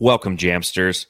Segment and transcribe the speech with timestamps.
[0.00, 1.06] Welcome, Jamsters,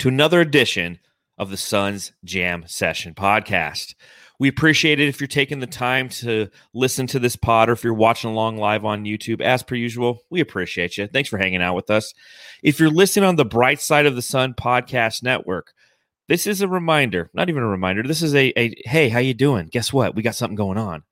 [0.00, 0.98] to another edition
[1.38, 3.94] of the Suns Jam Session podcast.
[4.40, 7.84] We appreciate it if you're taking the time to listen to this pod or if
[7.84, 9.40] you're watching along live on YouTube.
[9.40, 11.06] As per usual, we appreciate you.
[11.06, 12.14] Thanks for hanging out with us.
[12.64, 15.72] If you're listening on the Bright Side of the Sun podcast network,
[16.26, 18.02] this is a reminder, not even a reminder.
[18.02, 19.68] This is a, a hey, how you doing?
[19.68, 20.16] Guess what?
[20.16, 21.04] We got something going on.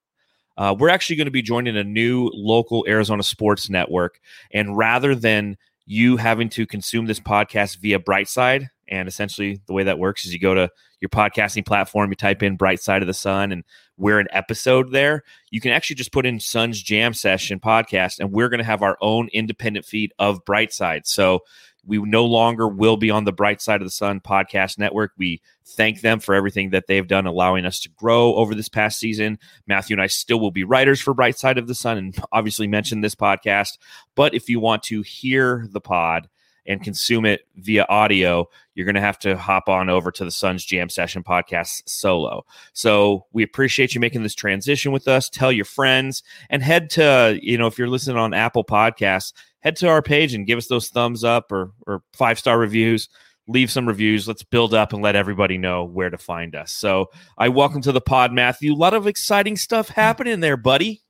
[0.57, 4.19] Uh, we're actually going to be joining a new local Arizona sports network.
[4.53, 5.57] And rather than
[5.91, 8.69] you having to consume this podcast via Brightside.
[8.87, 12.45] And essentially, the way that works is you go to your podcasting platform, you type
[12.45, 13.65] in Bright Side of the Sun, and
[13.97, 15.25] we're an episode there.
[15.51, 18.83] You can actually just put in Sun's Jam Session podcast, and we're going to have
[18.83, 21.07] our own independent feed of Brightside.
[21.07, 21.41] So
[21.87, 25.12] we no longer will be on the Bright Side of the Sun podcast network.
[25.16, 28.98] We thank them for everything that they've done, allowing us to grow over this past
[28.98, 29.39] season.
[29.66, 32.66] Matthew and I still will be writers for Bright Side of the Sun and obviously
[32.66, 33.79] mention this podcast.
[34.15, 36.29] But if you want to hear the pod,
[36.66, 40.31] and consume it via audio, you're going to have to hop on over to the
[40.31, 42.45] Suns Jam Session podcast solo.
[42.73, 45.28] So we appreciate you making this transition with us.
[45.28, 49.77] Tell your friends and head to, you know, if you're listening on Apple Podcasts, head
[49.77, 53.08] to our page and give us those thumbs up or, or five star reviews.
[53.48, 54.28] Leave some reviews.
[54.28, 56.72] Let's build up and let everybody know where to find us.
[56.72, 58.72] So, I welcome to the pod, Matthew.
[58.72, 61.02] A lot of exciting stuff happening there, buddy.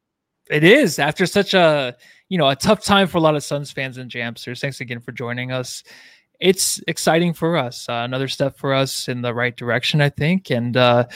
[0.51, 1.97] It is after such a
[2.29, 4.61] you know a tough time for a lot of Suns fans and Jamsters.
[4.61, 5.85] Thanks again for joining us.
[6.41, 7.89] It's exciting for us.
[7.89, 10.51] Uh, another step for us in the right direction, I think.
[10.51, 11.07] And uh,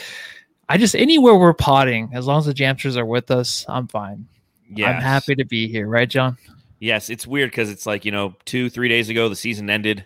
[0.69, 4.27] I just anywhere we're potting, as long as the Jamsters are with us, I'm fine.
[4.69, 5.87] Yeah, I'm happy to be here.
[5.87, 6.37] Right, John?
[6.79, 10.05] Yes, it's weird because it's like you know, two three days ago the season ended,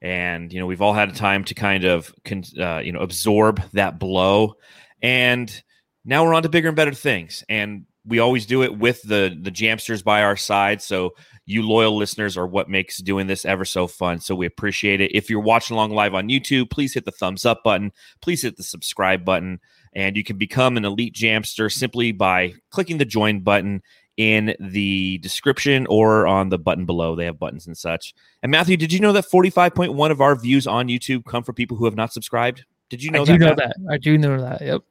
[0.00, 2.14] and you know we've all had time to kind of
[2.58, 4.54] uh, you know absorb that blow,
[5.02, 5.62] and
[6.04, 7.44] now we're on to bigger and better things.
[7.48, 10.82] And we always do it with the the jamsters by our side.
[10.82, 11.14] So
[11.46, 14.20] you loyal listeners are what makes doing this ever so fun.
[14.20, 15.14] So we appreciate it.
[15.14, 17.92] If you're watching along live on YouTube, please hit the thumbs up button.
[18.20, 19.60] Please hit the subscribe button.
[19.94, 23.82] And you can become an elite jamster simply by clicking the join button
[24.16, 27.16] in the description or on the button below.
[27.16, 28.14] They have buttons and such.
[28.42, 31.76] And Matthew, did you know that 45.1 of our views on YouTube come from people
[31.76, 32.64] who have not subscribed?
[32.90, 33.32] Did you know I that?
[33.32, 33.76] I do know that.
[33.90, 34.60] I do know that.
[34.60, 34.82] Yep.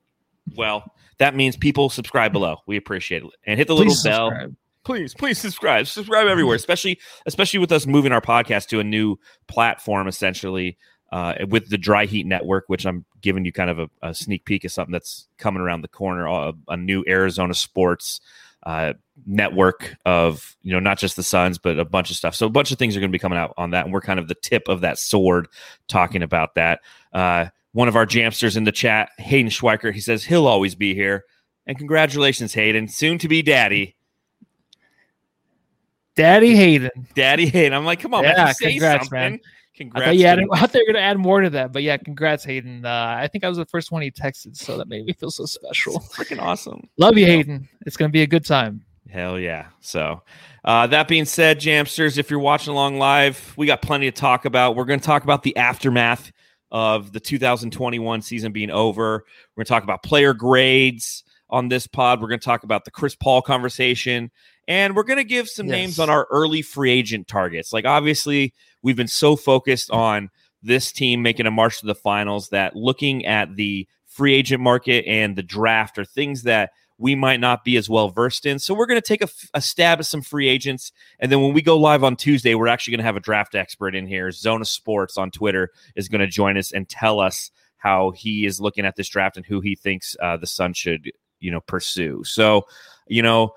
[0.56, 2.58] Well, that means people subscribe below.
[2.66, 3.30] We appreciate it.
[3.46, 4.50] And hit the please little subscribe.
[4.50, 4.58] bell.
[4.84, 5.86] Please, please subscribe.
[5.86, 9.18] Subscribe everywhere, especially especially with us moving our podcast to a new
[9.48, 10.78] platform essentially.
[11.12, 14.46] Uh, with the Dry Heat Network, which I'm giving you kind of a, a sneak
[14.46, 18.22] peek of something that's coming around the corner, a, uh, a new Arizona sports
[18.64, 18.94] uh,
[19.26, 22.36] network of you know not just the Suns, but a bunch of stuff.
[22.36, 24.02] So a bunch of things are going to be coming out on that, and we're
[24.02, 25.48] kind of the tip of that sword
[25.88, 26.82] talking about that.
[27.14, 29.94] Uh, one of our jamsters in the chat, Hayden Schweiker.
[29.94, 31.26] He says he'll always be here.
[31.68, 33.96] And congratulations, Hayden, soon to be daddy.
[36.16, 36.90] Daddy Hayden.
[37.16, 37.74] Daddy Hayden.
[37.74, 39.32] I'm like, come on, yeah, man, congrats, something.
[39.32, 39.40] man.
[39.82, 40.04] Congrats.
[40.04, 41.98] I thought, yeah, I thought they were going to add more to that, but yeah,
[41.98, 42.86] congrats, Hayden.
[42.86, 45.32] Uh, I think I was the first one he texted, so that made me feel
[45.32, 46.00] so special.
[46.00, 46.88] Freaking awesome.
[46.98, 47.68] Love you, Hayden.
[47.86, 48.86] It's going to be a good time.
[49.10, 49.68] Hell yeah.
[49.82, 50.22] So,
[50.64, 54.46] uh, that being said, Jamsters, if you're watching along live, we got plenty to talk
[54.46, 54.76] about.
[54.76, 56.32] We're going to talk about the aftermath
[56.72, 59.26] of the 2021 season being over.
[59.56, 62.22] We're going to talk about player grades on this pod.
[62.22, 64.32] We're going to talk about the Chris Paul conversation.
[64.68, 65.74] And we're going to give some yes.
[65.74, 67.74] names on our early free agent targets.
[67.74, 70.30] Like, obviously, we've been so focused on
[70.64, 75.06] this team making a march to the finals that looking at the free agent market
[75.08, 78.60] and the draft are things that we might not be as well versed in.
[78.60, 80.92] So we're going to take a, a, stab at some free agents.
[81.20, 83.56] And then when we go live on Tuesday, we're actually going to have a draft
[83.56, 84.30] expert in here.
[84.30, 88.62] Zona Sports on Twitter is going to join us and tell us how he is
[88.62, 92.24] looking at this draft and who he thinks uh, the Sun should, you know, pursue.
[92.24, 92.66] So,
[93.08, 93.56] you know,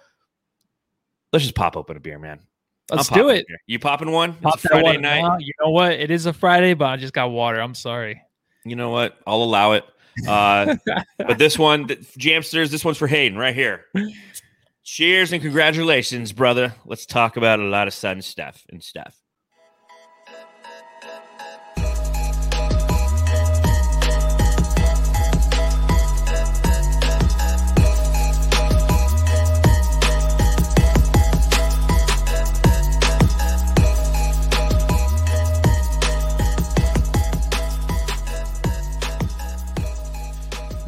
[1.30, 2.40] let's just pop open a beer, man.
[2.90, 3.46] Let's do it.
[3.66, 4.34] You popping one?
[4.34, 5.00] Pop Friday one.
[5.00, 5.40] night.
[5.40, 5.92] You know what?
[5.92, 7.60] It is a Friday, but I just got water.
[7.60, 8.20] I'm sorry.
[8.64, 9.18] You know what?
[9.26, 9.84] I'll allow it.
[10.26, 10.76] Uh,
[11.18, 13.86] but this one, Jamsters, this one's for Hayden right here.
[14.84, 16.74] Cheers and congratulations, brother.
[16.84, 19.16] Let's talk about a lot of sun stuff and stuff.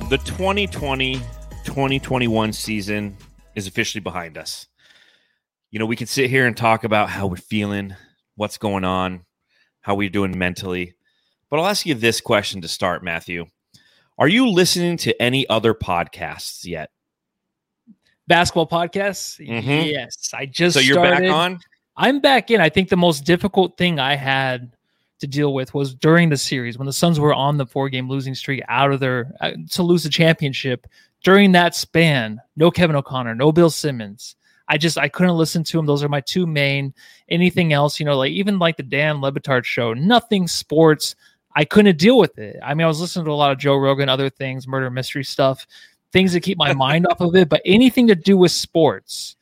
[0.09, 1.15] The 2020
[1.65, 3.17] 2021 season
[3.57, 4.69] is officially behind us.
[5.73, 7.97] You know, we can sit here and talk about how we're feeling,
[8.37, 9.25] what's going on,
[9.81, 10.95] how we're doing mentally.
[11.51, 13.47] But I'll ask you this question to start, Matthew.
[14.17, 16.91] Are you listening to any other podcasts yet?
[18.29, 19.45] Basketball podcasts?
[19.45, 19.89] Mm-hmm.
[19.89, 20.31] Yes.
[20.33, 21.23] I just So you're started.
[21.25, 21.59] back on?
[21.97, 22.61] I'm back in.
[22.61, 24.76] I think the most difficult thing I had
[25.21, 28.09] to deal with was during the series when the Suns were on the four game
[28.09, 30.87] losing streak out of their uh, to lose the championship.
[31.23, 34.37] During that span, no Kevin O'Connor, no Bill Simmons.
[34.69, 35.87] I just I couldn't listen to them.
[35.87, 36.93] Those are my two main.
[37.29, 41.15] Anything else, you know, like even like the Dan Le Batard show, nothing sports.
[41.55, 42.59] I couldn't deal with it.
[42.63, 45.25] I mean, I was listening to a lot of Joe Rogan, other things, murder mystery
[45.25, 45.67] stuff,
[46.13, 47.49] things that keep my mind off of it.
[47.49, 49.37] But anything to do with sports,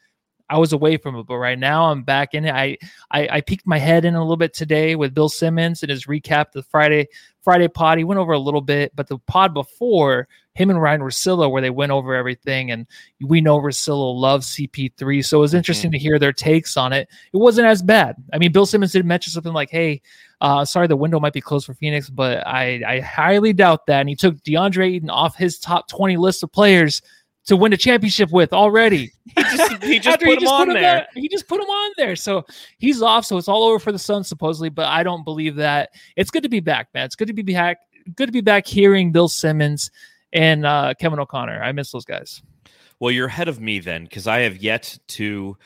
[0.50, 2.54] I was away from it, but right now I'm back in it.
[2.54, 2.76] I,
[3.10, 6.06] I I peeked my head in a little bit today with Bill Simmons and his
[6.06, 7.08] recap the Friday
[7.42, 7.98] Friday pod.
[7.98, 11.62] He went over a little bit, but the pod before him and Ryan Russillo, where
[11.62, 12.86] they went over everything, and
[13.20, 15.96] we know Russillo loves CP3, so it was interesting mm-hmm.
[15.96, 17.08] to hear their takes on it.
[17.32, 18.16] It wasn't as bad.
[18.32, 20.02] I mean, Bill Simmons did mention something like, "Hey,
[20.42, 24.00] uh, sorry, the window might be closed for Phoenix, but I I highly doubt that."
[24.00, 27.00] And he took DeAndre Ayton off his top 20 list of players
[27.46, 29.12] to win a championship with already.
[29.36, 31.06] He just, he just put he him just on put there.
[31.14, 32.16] He just put him on there.
[32.16, 32.44] So
[32.78, 33.26] he's off.
[33.26, 35.90] So it's all over for the Suns supposedly, but I don't believe that.
[36.16, 37.04] It's good to be back, man.
[37.06, 37.78] It's good to be back.
[38.16, 39.90] Good to be back hearing Bill Simmons
[40.32, 41.62] and uh, Kevin O'Connor.
[41.62, 42.42] I miss those guys.
[43.00, 45.56] Well, you're ahead of me then, because I have yet to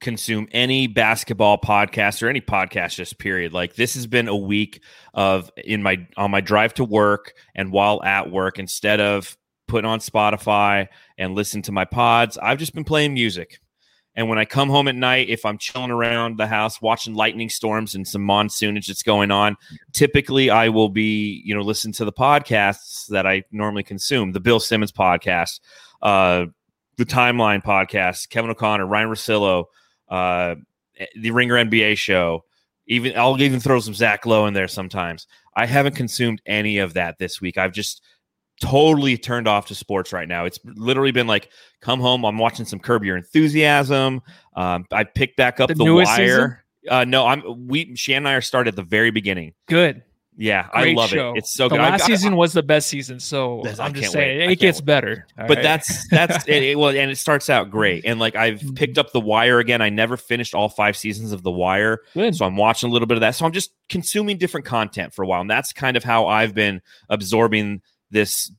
[0.00, 4.82] consume any basketball podcast or any podcast just period like this has been a week
[5.14, 9.36] of in my on my drive to work and while at work instead of
[9.68, 10.88] putting on Spotify
[11.18, 12.38] and listen to my pods.
[12.38, 13.60] I've just been playing music.
[14.16, 17.48] And when I come home at night, if I'm chilling around the house watching lightning
[17.48, 19.56] storms and some monsoonage that's going on,
[19.92, 24.30] typically I will be, you know, listen to the podcasts that I normally consume.
[24.30, 25.58] The Bill Simmons podcast,
[26.00, 26.46] uh,
[26.96, 29.64] the Timeline podcast, Kevin O'Connor, Ryan Russillo,
[30.08, 30.54] uh,
[31.16, 32.44] the Ringer NBA show.
[32.86, 35.26] Even I'll even throw some Zach Lowe in there sometimes.
[35.56, 37.58] I haven't consumed any of that this week.
[37.58, 38.02] I've just
[38.60, 40.44] totally turned off to sports right now.
[40.44, 42.24] It's literally been like, come home.
[42.24, 44.22] I'm watching some Curb Your Enthusiasm.
[44.56, 46.64] Um, I picked back up The, the Wire.
[46.88, 49.54] Uh, no, I'm we Shan and I are started at the very beginning.
[49.66, 50.02] Good.
[50.36, 51.32] Yeah, Great I love show.
[51.34, 51.38] it.
[51.38, 51.82] It's so the good.
[51.82, 54.86] Last season was the best season, so I'm just saying it gets wait.
[54.86, 55.26] better.
[55.38, 55.62] All but right.
[55.62, 58.04] that's that's it, it, Well, and it starts out great.
[58.04, 59.80] And like I've picked up The Wire again.
[59.80, 62.34] I never finished all five seasons of The Wire, good.
[62.34, 63.36] so I'm watching a little bit of that.
[63.36, 66.52] So I'm just consuming different content for a while, and that's kind of how I've
[66.52, 67.80] been absorbing
[68.14, 68.50] this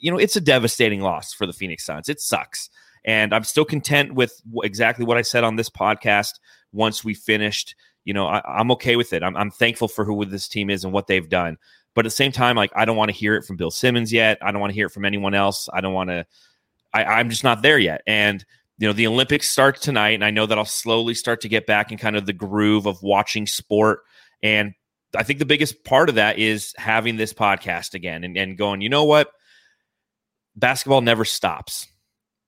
[0.00, 2.08] you know it's a devastating loss for the Phoenix Suns.
[2.08, 2.70] It sucks,
[3.04, 6.34] and I'm still content with exactly what I said on this podcast.
[6.72, 7.74] Once we finished,
[8.04, 9.22] you know, I, am okay with it.
[9.22, 11.56] I'm, I'm thankful for who this team is and what they've done.
[11.94, 14.12] But at the same time, like I don't want to hear it from Bill Simmons
[14.12, 14.38] yet.
[14.42, 15.68] I don't want to hear it from anyone else.
[15.72, 16.26] I don't want to.
[16.92, 18.44] I, I'm just not there yet, and
[18.78, 21.66] you know the olympics start tonight and i know that i'll slowly start to get
[21.66, 24.02] back in kind of the groove of watching sport
[24.40, 24.72] and
[25.16, 28.80] i think the biggest part of that is having this podcast again and, and going
[28.80, 29.30] you know what
[30.58, 31.86] basketball never stops.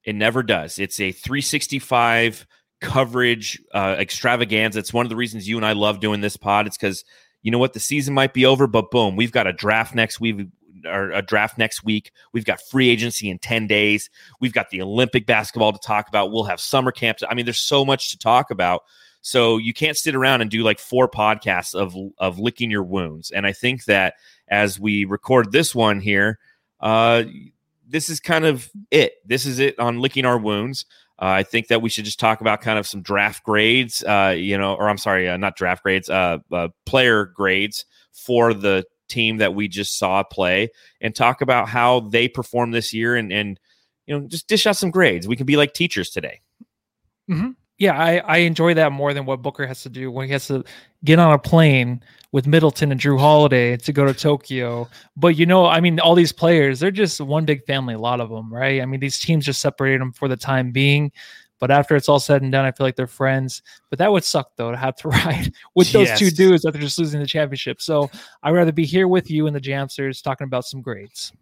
[0.04, 0.78] It never does.
[0.78, 2.46] It's a 365
[2.80, 4.78] coverage uh, extravaganza.
[4.78, 6.66] It's one of the reasons you and I love doing this pod.
[6.66, 7.04] It's because
[7.42, 10.20] you know what, the season might be over, but boom, we've got a draft next
[10.20, 10.48] week.
[10.86, 12.10] Or a draft next week.
[12.32, 14.08] We've got free agency in 10 days.
[14.40, 16.32] We've got the Olympic basketball to talk about.
[16.32, 17.22] We'll have summer camps.
[17.28, 18.84] I mean, there's so much to talk about.
[19.22, 23.30] So you can't sit around and do like four podcasts of of licking your wounds.
[23.30, 24.14] And I think that
[24.48, 26.38] as we record this one here,
[26.80, 27.24] uh,
[27.86, 29.14] this is kind of it.
[29.26, 30.86] This is it on licking our wounds.
[31.20, 34.34] Uh, I think that we should just talk about kind of some draft grades, uh,
[34.36, 38.86] you know, or I'm sorry, uh, not draft grades, uh, uh, player grades for the
[39.08, 43.32] team that we just saw play, and talk about how they performed this year, and
[43.32, 43.60] and
[44.06, 45.28] you know, just dish out some grades.
[45.28, 46.40] We can be like teachers today.
[47.30, 50.32] Mm-hmm yeah, I, I enjoy that more than what Booker has to do when he
[50.32, 50.62] has to
[51.02, 54.86] get on a plane with Middleton and Jrue Holiday to go to Tokyo.
[55.16, 58.20] But you know, I mean, all these players, they're just one big family, a lot
[58.20, 58.82] of them, right?
[58.82, 61.10] I mean, these teams just separate them for the time being.
[61.58, 63.62] But after it's all said and done, I feel like they're friends.
[63.88, 66.18] But that would suck though to have to ride with those yes.
[66.18, 67.80] two dudes after just losing the championship.
[67.80, 68.10] So
[68.42, 71.32] I'd rather be here with you and the Jamsters talking about some grades.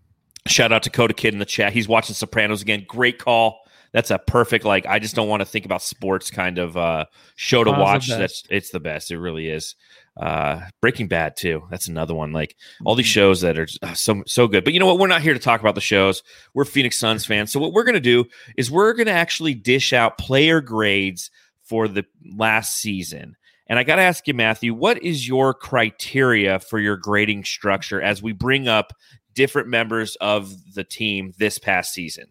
[0.47, 1.73] Shout out to Coda Kid in the chat.
[1.73, 2.85] He's watching Sopranos again.
[2.87, 6.59] Great call that's a perfect like I just don't want to think about sports kind
[6.59, 8.09] of uh show to watch.
[8.09, 9.11] That's it's the best.
[9.11, 9.75] It really is.
[10.17, 11.65] Uh Breaking Bad too.
[11.71, 12.33] That's another one.
[12.33, 13.13] Like all these mm-hmm.
[13.13, 14.65] shows that are uh, so so good.
[14.65, 14.99] But you know what?
[14.99, 16.23] We're not here to talk about the shows.
[16.55, 17.53] We're Phoenix Suns fans.
[17.53, 18.25] So what we're gonna do
[18.57, 21.31] is we're gonna actually dish out player grades
[21.65, 22.05] for the
[22.37, 23.37] last season.
[23.69, 28.01] And I got to ask you, Matthew, what is your criteria for your grading structure
[28.01, 28.95] as we bring up
[29.35, 32.29] different members of the team this past season?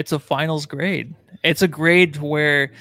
[0.00, 1.14] It's a finals grade.
[1.44, 2.72] It's a grade where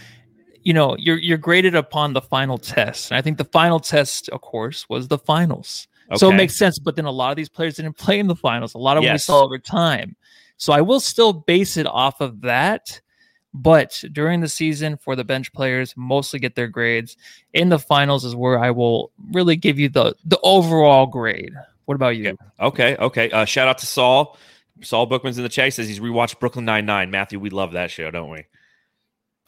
[0.64, 3.12] you know you're you're graded upon the final test.
[3.12, 5.90] And I think the final test, of course, was the finals.
[6.12, 6.18] Okay.
[6.18, 6.80] So it makes sense.
[6.80, 8.74] But then a lot of these players didn't play in the finals.
[8.74, 9.10] A lot of yes.
[9.10, 10.16] them we saw over time.
[10.56, 13.02] So I will still base it off of that.
[13.54, 17.18] But during the season, for the bench players, mostly get their grades.
[17.52, 21.54] In the finals is where I will really give you the the overall grade.
[21.84, 22.38] What about you?
[22.62, 23.30] Okay, okay.
[23.30, 24.38] Uh, shout out to Saul.
[24.82, 25.66] Saul Bookman's in the chat.
[25.66, 27.12] He says he's rewatched Brooklyn Nine Nine.
[27.12, 28.46] Matthew, we love that show, don't we?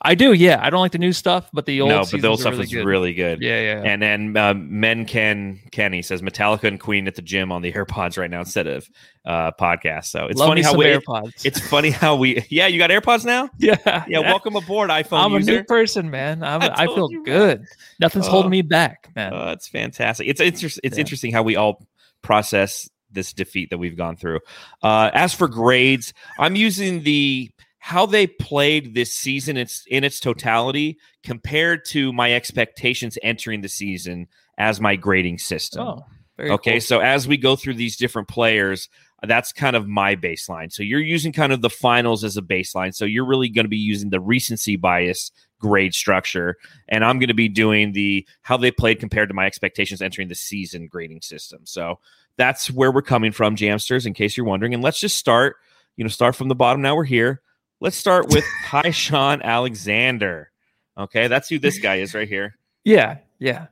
[0.04, 0.60] I do, yeah.
[0.60, 2.64] I don't like the new stuff, but the old no, but the old stuff really
[2.64, 2.86] is good.
[2.88, 3.40] really good.
[3.40, 3.84] yeah, yeah.
[3.86, 7.72] And then uh, Men Ken Kenny says Metallica and Queen at the gym on the
[7.72, 8.90] AirPods right now instead of
[9.26, 10.06] uh, podcast.
[10.06, 11.46] So it's Love funny how we, AirPods.
[11.46, 15.36] it's funny how we yeah you got AirPods now yeah, yeah, welcome aboard iPhone I'm
[15.36, 16.42] a new person, man.
[16.44, 17.64] I'm, I I, feel you, good.
[18.00, 18.32] Nothing's Oh.
[18.32, 19.32] holding me back, man.
[19.36, 20.28] Oh, that's fantastic.
[20.28, 21.00] It's it's it's Yeah.
[21.00, 21.86] interesting how we all
[22.24, 24.40] process this defeat that we've gone through.
[24.82, 30.20] Uh, as for grades, I'm using the how they played this season it's in its
[30.20, 34.28] totality compared to my expectations entering the season
[34.58, 35.82] as my grading system.
[35.88, 36.06] oh,
[36.40, 36.82] Okay, cool.
[36.82, 38.90] so as we go through these different players,
[39.24, 40.72] that's kind of my baseline.
[40.72, 42.94] So you're using kind of the finals as a baseline.
[42.96, 46.58] So you're really going to be using the recency bias grade structure,
[46.90, 50.28] and I'm going to be doing the how they played compared to my expectations entering
[50.28, 51.62] the season grading system.
[51.66, 52.00] So
[52.42, 54.08] that's where we're coming from, Jamsters.
[54.08, 55.58] In case you're wondering, and let's just start.
[55.96, 56.82] You know, start from the bottom.
[56.82, 57.42] Now we're here.
[57.80, 60.50] Let's start with Hi, Ty-Shon Alexander.
[60.98, 62.58] Okay, that's who this guy is right here.
[62.84, 63.68] Yeah, yeah.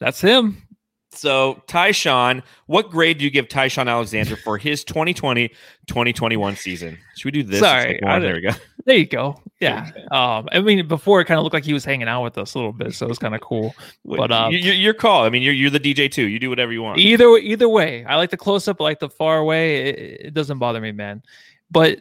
[0.00, 0.62] That's him.
[1.10, 5.48] So, Ty-Shon, what grade do you give Ty-Shon Alexander for his 2020
[5.86, 6.98] 2021 season?
[7.16, 7.60] Should we do this?
[7.60, 8.12] Sorry, one.
[8.12, 8.50] I there we go.
[8.84, 9.42] There you go.
[9.60, 9.90] Yeah.
[10.10, 12.54] Um, I mean, before it kind of looked like he was hanging out with us
[12.54, 13.74] a little bit, so it was kind of cool.
[14.02, 15.24] But, um, you, you, your call.
[15.24, 16.26] I mean, you're, you're the DJ too.
[16.26, 16.98] You do whatever you want.
[16.98, 19.90] Either either way, I like the close up, I like the far away.
[19.90, 21.22] It, it doesn't bother me, man.
[21.70, 22.00] But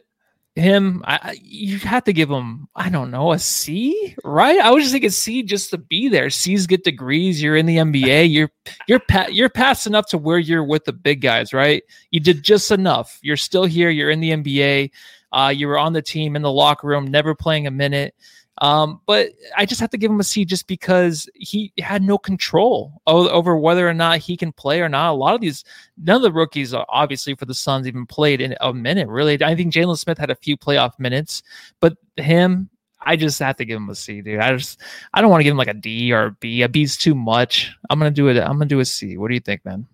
[0.58, 4.60] him, I, you have to give him, I don't know, a C, right?
[4.60, 6.30] I was just thinking C just to be there.
[6.30, 7.42] C's get degrees.
[7.42, 8.32] You're in the NBA.
[8.32, 8.52] You're
[8.88, 11.84] you're pa- you're past enough to where you're with the big guys, right?
[12.12, 13.20] You did just enough.
[13.22, 13.90] You're still here.
[13.90, 14.92] You're in the NBA.
[15.32, 18.16] Uh, you were on the team in the locker room, never playing a minute.
[18.60, 22.18] Um, but I just have to give him a C just because he had no
[22.18, 25.12] control over whether or not he can play or not.
[25.12, 25.64] A lot of these,
[25.98, 29.08] none of the rookies, are obviously for the Suns, even played in a minute.
[29.08, 31.44] Really, I think Jalen Smith had a few playoff minutes,
[31.80, 34.40] but him, I just have to give him a C, dude.
[34.40, 34.82] I just,
[35.14, 36.64] I don't want to give him like a D or a B.
[36.64, 37.72] A B's too much.
[37.90, 38.38] I'm gonna do it.
[38.38, 39.18] I'm gonna do a C.
[39.18, 39.88] What do you think, man?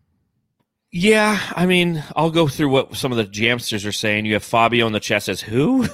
[0.95, 4.25] Yeah, I mean, I'll go through what some of the Jamsters are saying.
[4.25, 5.87] You have Fabio in the chat says, Who?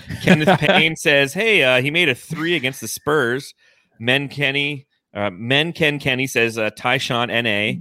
[0.22, 3.54] Kenneth Payne says, Hey, uh, he made a three against the Spurs.
[3.98, 7.80] Men Kenny, uh, Men Ken Kenny says, uh, Ty-Shon NA.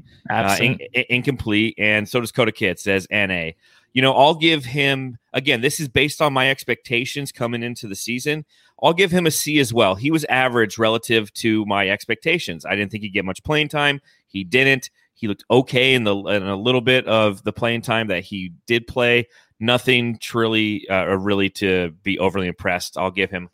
[0.54, 3.52] uh, in- in- incomplete, and so does Coda Kid says NA.
[3.94, 5.62] You know, I'll give him again.
[5.62, 8.44] This is based on my expectations coming into the season.
[8.84, 9.96] I'll give him a C as well.
[9.96, 12.66] He was average relative to my expectations.
[12.66, 14.02] I didn't think he'd get much playing time.
[14.28, 14.90] He didn't.
[15.14, 18.52] He looked okay in the in a little bit of the playing time that he
[18.68, 19.30] did play.
[19.60, 22.98] Nothing truly uh, or really to be overly impressed.
[22.98, 23.50] I'll give him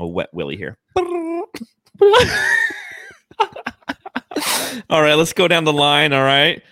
[0.00, 0.78] a wet willy here.
[4.90, 6.12] All right, let's go down the line.
[6.12, 6.62] All right.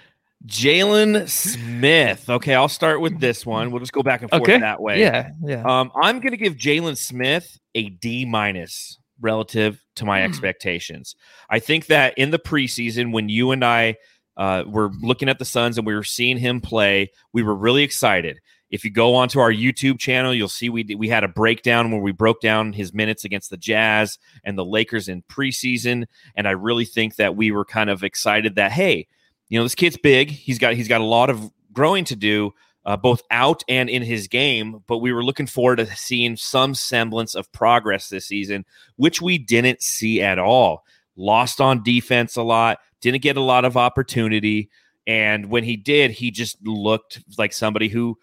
[0.47, 2.29] Jalen Smith.
[2.29, 3.71] Okay, I'll start with this one.
[3.71, 4.59] We'll just go back and forth Okay.
[4.59, 5.00] that way.
[5.00, 5.62] yeah, yeah.
[5.62, 10.25] Um, I'm going to give Jalen Smith a D minus relative to my Hmm.
[10.26, 11.14] expectations.
[11.49, 13.97] I think that in the preseason, when you and I
[14.37, 17.83] uh, were looking at the Suns and we were seeing him play, we were really
[17.85, 18.38] excited.
[18.73, 22.00] If you go onto our YouTube channel, you'll see we we had a breakdown where
[22.00, 26.52] we broke down his minutes against the Jazz and the Lakers in preseason, and I
[26.52, 29.07] really think that we were kind of excited that hey,
[29.49, 30.31] you know, this kid's big.
[30.31, 32.52] He's got he's got a lot of growing to do,
[32.87, 34.83] uh, both out and in his game.
[34.87, 38.64] But we were looking forward to seeing some semblance of progress this season,
[38.97, 40.85] which we didn't see at all.
[41.14, 44.71] Lost on defense a lot, didn't get a lot of opportunity,
[45.07, 48.17] and when he did, he just looked like somebody who,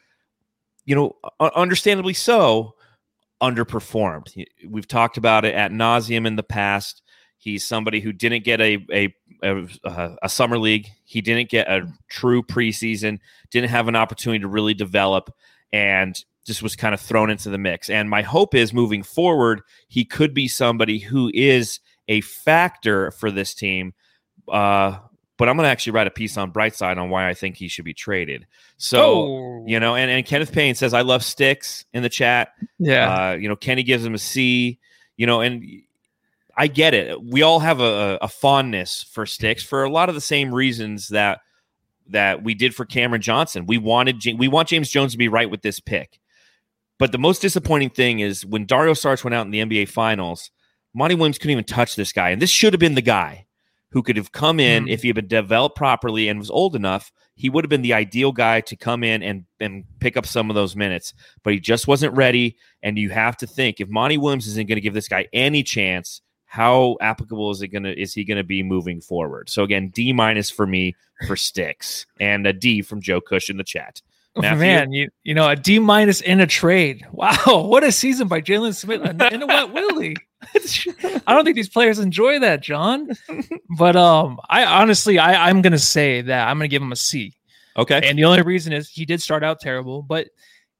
[0.89, 2.73] you know, understandably so,
[3.43, 4.43] underperformed.
[4.67, 7.03] We've talked about it at nauseum in the past.
[7.37, 10.87] He's somebody who didn't get a a, a a summer league.
[11.05, 13.19] He didn't get a true preseason.
[13.51, 15.29] Didn't have an opportunity to really develop,
[15.71, 17.91] and just was kind of thrown into the mix.
[17.91, 23.29] And my hope is moving forward, he could be somebody who is a factor for
[23.29, 23.93] this team.
[24.51, 24.97] Uh,
[25.39, 27.69] but I'm going to actually write a piece on Brightside on why I think he
[27.69, 28.45] should be traded.
[28.77, 32.49] So oh, you know, and, and Kenneth Payne says I love sticks in the chat.
[32.77, 33.29] yeah.
[33.29, 34.79] Uh, you know, Kenny gives him a C.
[35.15, 35.65] You know, and
[36.55, 37.23] I get it.
[37.23, 41.07] We all have a, a fondness for sticks for a lot of the same reasons
[41.07, 41.39] that
[42.07, 43.65] that we did for Cameron Johnson.
[43.65, 46.19] We wanted we want James Jones to be right with this pick.
[46.97, 50.51] But the most disappointing thing is when Dario Saric went out in the NBA Finals,
[50.93, 53.45] Monty Williams couldn't even touch this guy, and this should have been the guy.
[53.91, 54.89] Who could have come in Mhm.
[54.91, 57.11] if he had been developed properly and was old enough.
[57.35, 60.49] He would have been the ideal guy to come in and and pick up some
[60.49, 62.55] of those minutes, but he just wasn't ready.
[62.83, 65.63] And you have to think if Monty Williams isn't going to give this guy any
[65.63, 69.49] chance, how applicable is it going to is he going to be moving forward?
[69.49, 70.95] So again, D minus for me
[71.27, 74.01] for sticks, and a D from Joe Cush in the chat.
[74.41, 74.59] Matthew?
[74.59, 77.05] Man, you you know a D minus in a trade.
[77.11, 80.15] Wow, what a season by Jalen Smith and, and a wet Willie.
[80.55, 83.09] I don't think these players enjoy that, John.
[83.77, 87.35] But um, I honestly, I I'm gonna say that I'm gonna give him a C.
[87.75, 90.27] Okay, And the only reason is he did start out terrible, but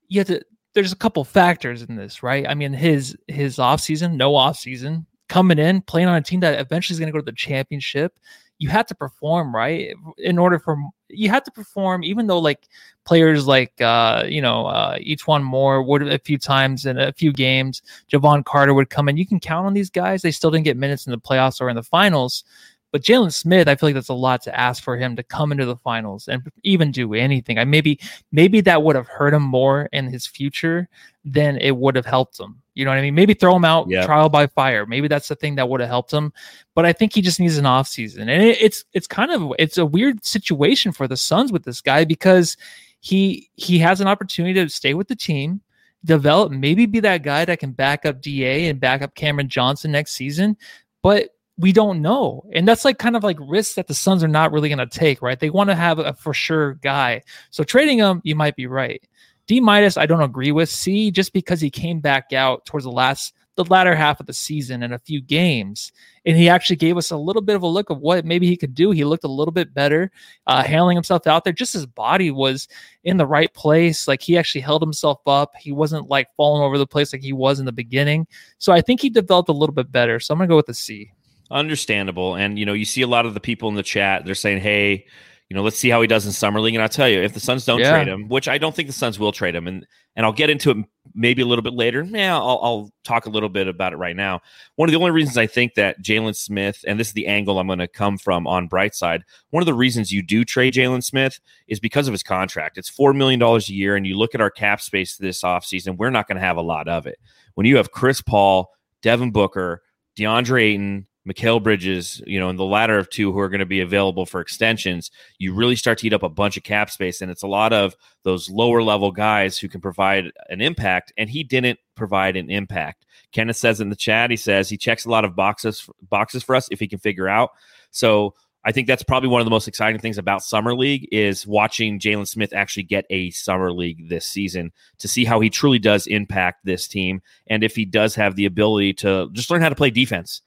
[0.08, 0.42] you have to
[0.74, 2.48] there's a couple factors in this, right?
[2.48, 6.42] I mean, his his off season, no off season, coming in, playing on a team
[6.42, 8.18] that eventually is going to go to the championship.
[8.58, 9.96] You have to perform, right?
[10.18, 10.78] In order for
[11.10, 12.68] you had to perform, even though like
[13.06, 17.34] players like uh, you know, uh E'Twaun Moore would a few times in a few
[17.34, 19.18] games, Jevon Carter would come in.
[19.18, 20.22] You can count on these guys.
[20.22, 22.44] They still didn't get minutes in the playoffs or in the finals.
[22.92, 25.52] But Jalen Smith, I feel like that's a lot to ask for him to come
[25.52, 27.60] into the finals and even do anything.
[27.60, 28.00] I maybe
[28.32, 30.90] maybe that would have hurt him more in his future
[31.24, 32.62] than it would have helped him.
[32.80, 33.14] You know what I mean?
[33.14, 34.06] Maybe throw him out Yeah.
[34.06, 34.86] trial by fire.
[34.86, 36.32] Maybe that's the thing that would have helped him.
[36.76, 39.52] But I think he just needs an off season, and it, it's it's kind of
[39.60, 42.56] it's a weird situation for the Suns with this guy because
[43.02, 45.60] he he has an opportunity to stay with the team,
[46.06, 49.92] develop, maybe be that guy that can back up Da and back up Cameron Johnson
[49.92, 50.56] next season,
[51.04, 52.46] but we don't know.
[52.54, 54.86] And that's like kind of like risks that the Suns are not really going to
[54.88, 55.38] take, right?
[55.38, 57.22] They want to have a for sure guy.
[57.50, 59.04] So trading him, you might be right.
[59.50, 60.70] D minus, I don't agree with.
[60.70, 64.34] C, just because he came back out towards the last, the latter half of the
[64.34, 65.92] season in a few games,
[66.24, 68.56] and he actually gave us a little bit of a look of what maybe he
[68.56, 68.92] could do.
[68.92, 70.12] He looked a little bit better,
[70.46, 71.52] uh, handling himself out there.
[71.52, 72.68] Just his body was
[73.06, 74.08] in the right place.
[74.08, 75.54] Like he actually held himself up.
[75.60, 78.28] He wasn't like falling over the place like he was in the beginning.
[78.60, 80.20] So I think he developed a little bit better.
[80.20, 81.12] So I'm gonna go with a C.
[81.50, 82.36] understandable.
[82.36, 84.26] And you know, you see a lot of the people in the chat.
[84.26, 85.08] They're saying, "Hey,
[85.50, 87.34] you know, let's see how he does in summer league." And I'll tell you, if
[87.34, 87.92] the Suns don't Yeah.
[87.92, 90.50] trade him, which I don't think the Suns will trade him, and and I'll get
[90.50, 90.78] into it
[91.16, 92.04] maybe a little bit later.
[92.04, 94.42] Yeah, I'll, I'll talk a little bit about it right now.
[94.76, 97.58] One of the only reasons I think that Jalen Smith, and this is the angle
[97.58, 101.04] I'm going to come from on Brightside, one of the reasons you do trade Jalen
[101.04, 102.78] Smith is because of his contract.
[102.78, 106.10] It's $4 million a year, and you look at our cap space this offseason, we're
[106.10, 107.18] not going to have a lot of it.
[107.54, 109.84] When you have Chris Paul, Devin Booker,
[110.18, 113.66] DeAndre Ayton, Mikal Bridges, you know, and the latter of two who are going to
[113.66, 117.22] be available for extensions, you really start to eat up a bunch of cap space.
[117.22, 121.14] And it's a lot of those lower level guys who can provide an impact.
[121.18, 123.06] And he didn't provide an impact.
[123.32, 126.56] Kenneth says in the chat, he says he checks a lot of boxes boxes for
[126.56, 127.52] us if he can figure out.
[127.92, 128.34] So
[128.66, 132.00] I think that's probably one of the most exciting things about summer league is watching
[132.00, 136.08] Jalen Smith actually get a summer league this season to see how he truly does
[136.08, 139.76] impact this team and if he does have the ability to just learn how to
[139.76, 140.42] play defense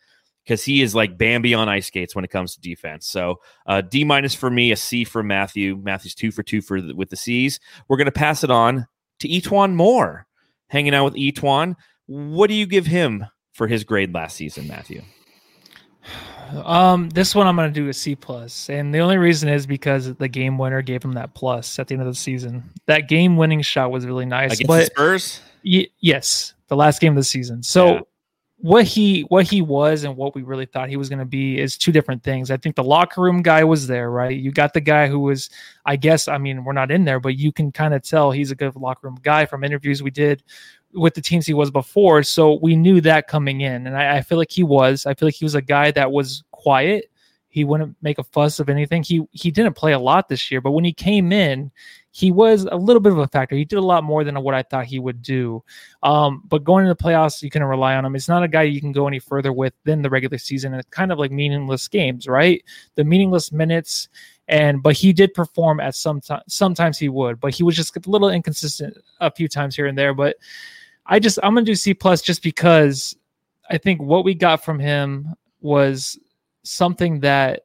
[0.44, 3.07] because he is like Bambi on ice skates when it comes to defense.
[3.07, 5.76] So uh, D minus for me, a C for Matthew.
[5.76, 7.61] Matthew's two for two for the, with the C's.
[7.88, 8.87] We're going to pass it on
[9.20, 10.26] to E'Twaun Moore,
[10.68, 11.76] hanging out with E'Twaun.
[12.07, 15.02] What do you give him for his grade last season, Matthew?
[16.52, 20.14] Um, this one I'm gonna do a C plus, and the only reason is because
[20.16, 22.62] the game winner gave him that plus at the end of the season.
[22.85, 25.40] That game winning shot was really nice, Against but the Spurs?
[25.64, 27.62] y- yes, the last game of the season.
[27.62, 28.00] So Yeah.
[28.62, 31.59] What he what he was and what we really thought he was going to be
[31.59, 32.48] is two different things.
[32.48, 34.38] I think the locker room guy was there, right?
[34.38, 35.51] You got the guy who was,
[35.85, 38.53] I guess, I mean, we're not in there, but you can kind of tell he's
[38.53, 40.44] a good locker room guy from interviews we did
[40.94, 42.22] with the teams he was before.
[42.22, 45.07] So we knew that coming in, and I, I feel like he was.
[45.07, 47.11] I feel like he was a guy that was quiet.
[47.48, 49.03] He wouldn't make a fuss of anything.
[49.03, 51.72] He he didn't play a lot this year, but when he came in,
[52.14, 53.57] he was a little bit of a factor.
[53.57, 55.64] He did a lot more than what I thought he would do.
[56.03, 58.14] Um, but going into the playoffs, you can rely on him.
[58.14, 60.72] It's not a guy you can go any further with than the regular season.
[60.72, 62.62] And it's kind of like meaningless games, right?
[62.96, 64.11] The meaningless minutes.
[64.46, 66.42] And but he did perform at some time.
[66.48, 69.96] Sometimes he would, but he was just a little inconsistent a few times here and
[69.96, 70.12] there.
[70.12, 70.37] But
[71.07, 73.16] I just I'm gonna do C plus just because
[73.70, 75.29] I think what we got from him
[75.62, 76.18] was
[76.62, 77.62] something that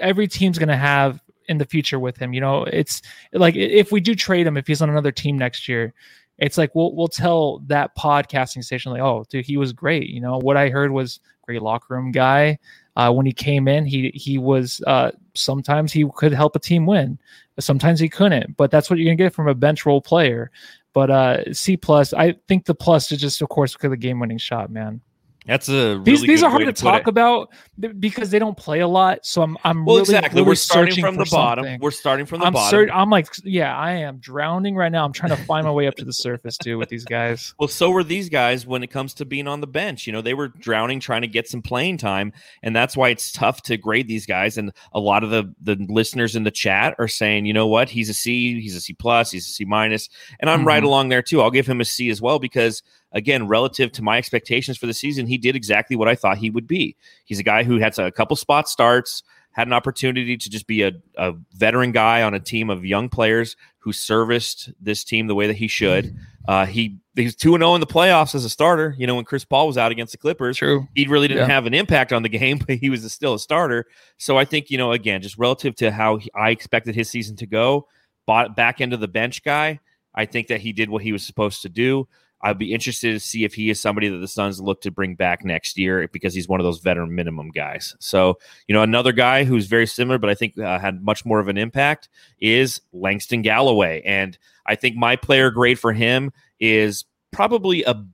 [0.00, 2.32] every team's gonna have in the future with him.
[2.32, 3.02] You know, it's
[3.32, 5.94] like if we do trade him, if he's on another team next year,
[6.38, 10.08] it's like we'll we'll tell that podcasting station like, oh, dude, he was great.
[10.08, 12.58] You know, what I heard was great locker room guy.
[12.96, 16.86] Uh, when he came in, he he was uh, sometimes he could help a team
[16.86, 17.18] win,
[17.58, 18.56] sometimes he couldn't.
[18.56, 20.50] But that's what you're gonna get from a bench role player.
[20.92, 23.96] But uh, C plus, I think the plus is just of course because of the
[23.96, 25.00] game winning shot, man.
[25.46, 27.08] That's a really these these are hard to, to talk it.
[27.08, 27.50] about
[27.98, 29.26] because they don't play a lot.
[29.26, 30.40] So I'm I'm Well, really, exactly.
[30.40, 31.64] really We're starting from the bottom.
[31.64, 31.80] something.
[31.80, 32.80] We're starting from the I'm bottom.
[32.80, 35.04] cert- I'm like yeah, I am drowning right now.
[35.04, 37.54] I'm trying to find my way up to the surface too with these guys.
[37.58, 40.06] Well, so were these guys when it comes to being on the bench.
[40.06, 43.30] You know, they were drowning trying to get some playing time, and that's why it's
[43.30, 44.56] tough to grade these guys.
[44.56, 47.90] And a lot of the the listeners in the chat are saying, you know what,
[47.90, 50.08] he's a C, he's a C plus, he's a C minus,
[50.40, 50.86] and I'm right Mhm.
[50.86, 51.42] along there too.
[51.42, 52.82] I'll give him a C as well because
[53.14, 56.50] again, relative to my expectations for the season, he did exactly what I thought he
[56.50, 56.96] would be.
[57.24, 59.22] He's a guy who had a couple spot starts.
[59.52, 63.08] Had an opportunity to just be a, a veteran guy on a team of young
[63.08, 66.16] players who serviced this team the way that he should.
[66.48, 68.96] Uh, he he's two and zero in the playoffs as a starter.
[68.98, 70.88] You know, when Chris Paul was out against the Clippers, True.
[70.96, 71.54] he really didn't Yeah.
[71.54, 73.86] have an impact on the game, but he was still a starter.
[74.18, 77.36] So I think you know, again, just relative to how he, I expected his season
[77.36, 77.86] to go,
[78.26, 79.78] bought back into the bench guy.
[80.16, 82.08] I think that he did what he was supposed to do.
[82.44, 85.14] I'd be interested to see if he is somebody that the Suns look to bring
[85.14, 87.96] back next year because he's one of those veteran minimum guys.
[88.00, 91.40] So, you know, another guy who's very similar, but I think uh, had much more
[91.40, 94.02] of an impact is Langston Galloway.
[94.04, 98.04] And I think my player grade for him is probably a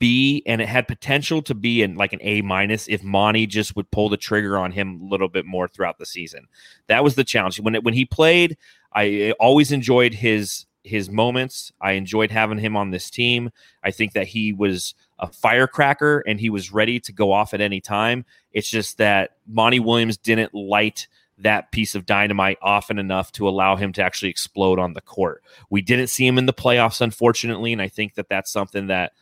[0.00, 3.76] B, and it had potential to be in like an A minus if Monty just
[3.76, 6.48] would pull the trigger on him a little bit more throughout the season.
[6.88, 7.60] That was the challenge.
[7.60, 8.56] When it, when he played,
[8.92, 11.72] I always enjoyed his his moments.
[11.80, 13.50] I enjoyed having him on this team.
[13.82, 17.60] I think that he was a firecracker and he was ready to go off at
[17.60, 18.24] any time.
[18.52, 21.06] It's just that Monty Williams didn't light
[21.38, 25.42] that piece of dynamite often enough to allow him to actually explode on the court.
[25.70, 29.12] We didn't see him in the playoffs, unfortunately, and I think that that's something that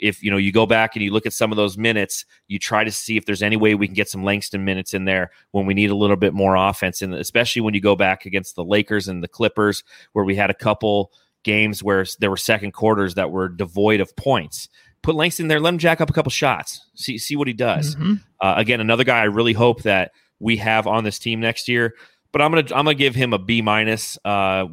[0.00, 2.58] if you know you go back and you look at some of those minutes, you
[2.58, 5.30] try to see if there's any way we can get some Langston minutes in there
[5.50, 8.56] when we need a little bit more offense, and especially when you go back against
[8.56, 12.72] the Lakers and the Clippers, where we had a couple games where there were second
[12.72, 14.68] quarters that were devoid of points.
[15.02, 17.96] Put Langston there, let him jack up a couple shots, see see what he does.
[17.96, 18.20] Mhm.
[18.40, 21.94] Uh, again, another guy I really hope that we have on this team next year.
[22.32, 24.66] But I'm gonna I'm gonna give him a B minus, uh,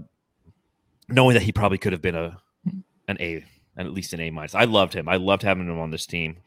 [1.09, 2.37] knowing that he probably could have been a
[3.07, 3.45] an A,
[3.77, 4.55] at least an A minus.
[4.55, 5.07] I loved him.
[5.07, 6.37] I loved having him on this team.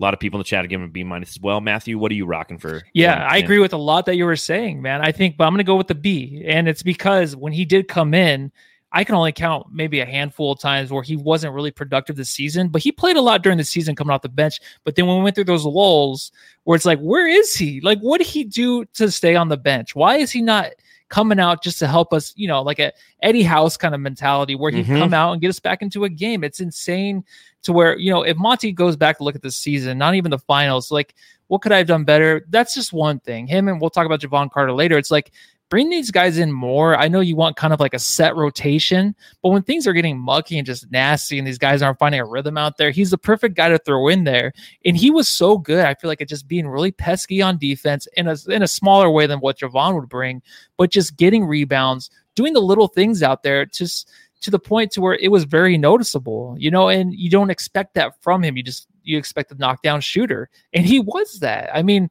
[0.00, 1.60] A lot of people in the chat are giving him a B minus as well.
[1.60, 2.82] Matthew, what are you rocking for?
[2.94, 5.00] Yeah, I agree with a lot that you were saying, man.
[5.02, 6.44] I think, but I'm going to go with the B.
[6.46, 8.52] And it's because when he did come in,
[8.92, 12.30] I can only count maybe a handful of times where he wasn't really productive this
[12.30, 14.60] season, but he played a lot during the season coming off the bench.
[14.84, 16.32] But then when we went through those lulls
[16.64, 17.80] where it's like, where is he?
[17.80, 19.94] Like, what did he do to stay on the bench?
[19.94, 20.70] Why is he not
[21.08, 22.92] coming out just to help us, you know, like a
[23.22, 24.98] Eddie House kind of mentality where he'd Mhm.
[24.98, 26.44] come out and get us back into a game?
[26.44, 27.24] It's insane
[27.62, 30.30] to where, you know, if Monty goes back to look at the season, not even
[30.30, 31.14] the finals, like,
[31.46, 32.44] what could I have done better?
[32.50, 33.46] That's just one thing.
[33.46, 34.98] Him and we'll talk about Jevon Carter later.
[34.98, 35.32] It's like
[35.68, 36.96] bring these guys in more.
[36.96, 40.18] I know you want kind of like a set rotation, but when things are getting
[40.18, 43.18] mucky and just nasty and these guys aren't finding a rhythm out there, he's the
[43.18, 44.52] perfect guy to throw in there.
[44.84, 45.84] And he was so good.
[45.84, 49.10] I feel like it just being really pesky on defense in a in a smaller
[49.10, 50.42] way than what Jevon would bring,
[50.76, 55.00] but just getting rebounds, doing the little things out there, just to the point to
[55.00, 58.56] where it was very noticeable, you know, and you don't expect that from him.
[58.56, 60.48] You just you expect a knockdown shooter.
[60.72, 61.70] And he was that.
[61.74, 62.10] I mean,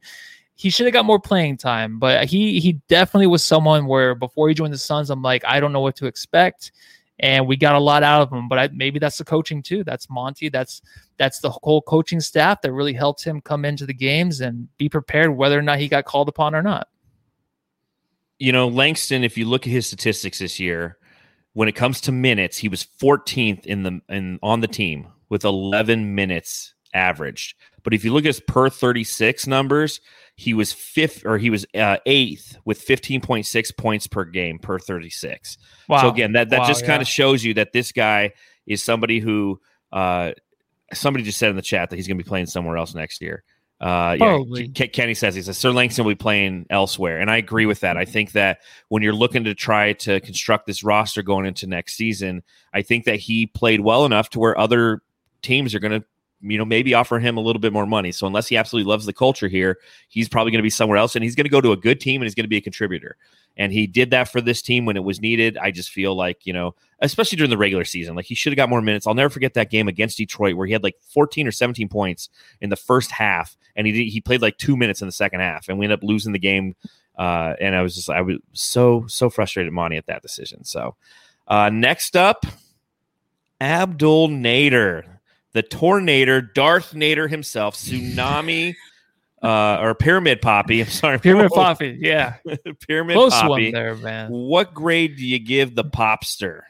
[0.58, 4.48] he should have got more playing time, but he he definitely was someone where before
[4.48, 6.72] he joined the Suns, I'm like, I don't know what to expect.
[7.20, 9.84] And we got a lot out of him, but I, maybe that's the coaching too.
[9.84, 10.48] That's Monty.
[10.48, 10.82] That's
[11.16, 14.88] that's the whole coaching staff that really helped him come into the games and be
[14.88, 16.88] prepared, whether or not he got called upon or not.
[18.38, 20.96] you know, Langston, if you look at his statistics this year,
[21.54, 25.44] when it comes to minutes, he was 14th in the in on the team with
[25.44, 27.56] 11 minutes averaged.
[27.82, 30.00] But if you look at his per 36 numbers,
[30.38, 35.58] he was fifth or he was uh, eighth with 15.6 points per game per 36.
[35.88, 36.02] Wow.
[36.02, 38.30] So again, that that Wow, just kind of shows you that this guy
[38.64, 40.30] is somebody who uh,
[40.94, 43.20] somebody just said in the chat that he's going to be playing somewhere else next
[43.20, 43.42] year.
[43.80, 44.68] Uh, yeah, Probably.
[44.68, 47.80] Ke- Kenny says he says Sir Langston will be playing elsewhere, and I agree with
[47.80, 47.96] that.
[47.96, 51.96] I think that when you're looking to try to construct this roster going into next
[51.96, 55.02] season, I think that he played well enough to where other
[55.42, 56.06] teams are going to,
[56.40, 58.12] you know, maybe offer him a little bit more money.
[58.12, 61.16] So unless he absolutely loves the culture here, he's probably going to be somewhere else,
[61.16, 62.60] and he's going to go to a good team, and he's going to be a
[62.60, 63.16] contributor.
[63.56, 65.58] And he did that for this team when it was needed.
[65.58, 68.56] I just feel like, you know, especially during the regular season, like he should have
[68.56, 69.06] got more minutes.
[69.06, 72.28] I'll never forget that game against Detroit where he had like 14 or 17 points
[72.60, 75.40] in the first half, and he did, he played like two minutes in the second
[75.40, 76.76] half, and we ended up losing the game.
[77.16, 80.62] Uh, and I was just I was so so frustrated, Monty, at that decision.
[80.62, 80.94] So
[81.48, 82.46] uh, next up,
[83.60, 85.17] Abdel Nader,
[85.58, 88.76] the Tornator, Darth Nader himself, tsunami.
[89.42, 90.80] Uh, or pyramid poppy.
[90.80, 91.96] I'm sorry, Pyramid Poppy.
[92.00, 92.38] Yeah.
[92.88, 93.48] pyramid Close poppy.
[93.48, 94.30] one there, man.
[94.30, 96.62] What grade do you give the popster?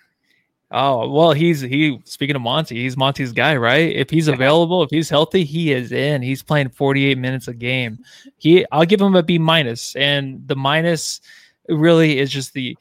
[0.71, 1.99] Oh well, he's he.
[2.05, 3.95] Speaking of Monty, he's Monty's guy, right?
[3.97, 6.21] If he's available, if he's healthy, he is in.
[6.21, 8.01] He's playing 48 minutes a game.
[8.37, 11.23] He, I'll give him a B minus, and the minus
[11.71, 12.77] really is just the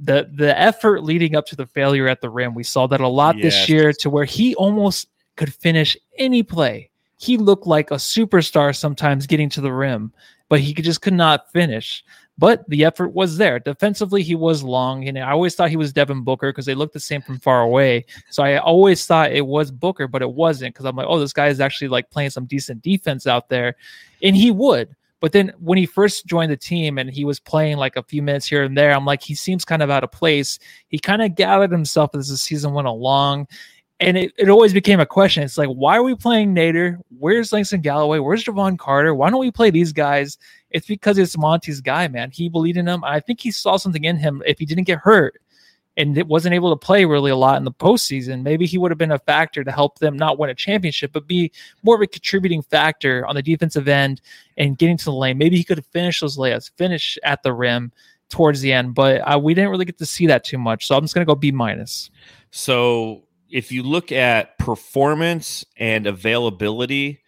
[0.00, 2.54] the the effort leading up to the failure at the rim.
[2.54, 3.44] We saw that a lot yes.
[3.44, 6.90] this year, to where he almost could finish any play.
[7.16, 10.12] He looked like a superstar sometimes getting to the rim,
[10.48, 12.04] but he just could not finish
[12.40, 13.58] but the effort was there.
[13.58, 16.94] Defensively, he was long, and I always thought he was Devin Booker because they looked
[16.94, 18.06] the same from far away.
[18.30, 21.34] So I always thought it was Booker, but it wasn't because I'm like, oh, this
[21.34, 23.76] guy is actually like playing some decent defense out there,
[24.22, 24.96] and he would.
[25.20, 28.22] But then when he first joined the team and he was playing like a few
[28.22, 30.58] minutes here and there, I'm like, he seems kind of out of place.
[30.88, 33.48] He kind of gathered himself as the season went along.
[34.00, 35.42] And it, it always became a question.
[35.42, 36.98] It's like, why are we playing Nader?
[37.18, 38.18] Where's Langston Galloway?
[38.18, 39.14] Where's Jevon Carter?
[39.14, 40.38] Why don't we play these guys?
[40.70, 42.30] It's because it's Monty's guy, man.
[42.30, 43.04] He believed in him.
[43.04, 44.42] I think he saw something in him.
[44.46, 45.42] If he didn't get hurt
[45.98, 48.90] and it wasn't able to play really a lot in the postseason, maybe he would
[48.90, 52.00] have been a factor to help them not win a championship, but be more of
[52.00, 54.22] a contributing factor on the defensive end
[54.56, 55.36] and getting to the lane.
[55.36, 57.92] Maybe he could have finished those layups, finish at the rim
[58.30, 60.86] towards the end, but uh, we didn't really get to see that too much.
[60.86, 62.10] So I'm just going to go B minus.
[62.50, 67.20] So if you look at performance and availability,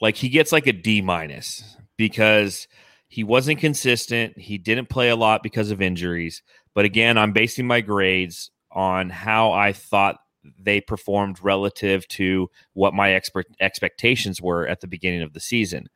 [0.00, 2.68] like he gets like a D minus because
[3.08, 4.38] he wasn't consistent.
[4.38, 6.42] He didn't play a lot because of injuries.
[6.74, 10.16] But again, I'm basing my grades on how I thought
[10.58, 15.88] they performed relative to what my expert expectations were at the beginning of the season.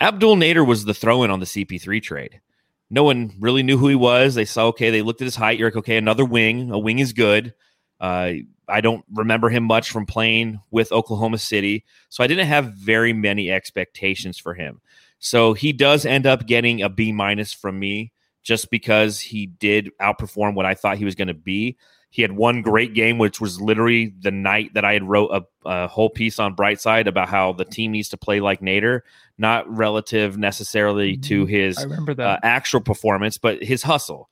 [0.00, 2.40] Abdel Nader was the throw in on the CP3 trade.
[2.88, 4.34] No one really knew who he was.
[4.34, 5.58] They saw, okay, they looked at his height.
[5.58, 6.70] You're like, okay, another wing.
[6.70, 7.52] A wing is good.
[8.00, 8.32] Uh,
[8.68, 11.84] I don't remember him much from playing with Oklahoma City.
[12.08, 14.80] So I didn't have very many expectations for him.
[15.18, 19.90] So he does end up getting a B minus from me just because he did
[20.00, 21.76] outperform what I thought he was going to be.
[22.10, 25.68] He had one great game, which was literally the night that I had wrote a,
[25.68, 29.00] a, whole piece on Brightside about how the team needs to play like Nader,
[29.36, 31.22] not relative necessarily mm-hmm.
[31.22, 34.30] to his uh, actual performance, but his hustle,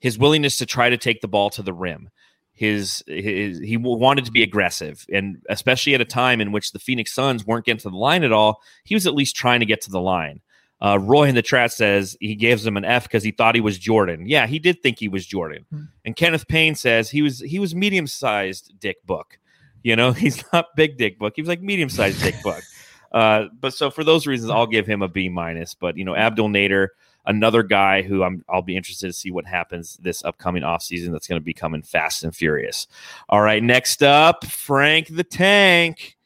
[0.00, 2.10] his willingness to try to take the ball to the rim
[2.54, 6.78] his, his he wanted to be aggressive, and especially at a time in which the
[6.78, 9.66] Phoenix Suns weren't getting to the line at all, he was at least trying to
[9.66, 10.40] get to the line.
[10.82, 13.60] Uh, Roy in the chat says he gives him an F because he thought he
[13.60, 14.26] was Jordan.
[14.26, 15.64] Yeah, he did think he was Jordan.
[15.72, 15.84] Mm-hmm.
[16.04, 19.38] And Kenneth Payne says he was he was medium sized Dick Book.
[19.84, 21.34] You know, he's not big Dick Book.
[21.36, 22.62] He was like medium sized Dick Book.
[23.12, 25.74] Uh, but so for those reasons, I'll give him a B minus.
[25.74, 26.88] But you know, Abdel Nader,
[27.24, 31.26] another guy who I'm I'll be interested to see what happens this upcoming offseason that's
[31.26, 32.86] going to be coming fast and furious.
[33.28, 36.16] All right, next up, Frank the Tank.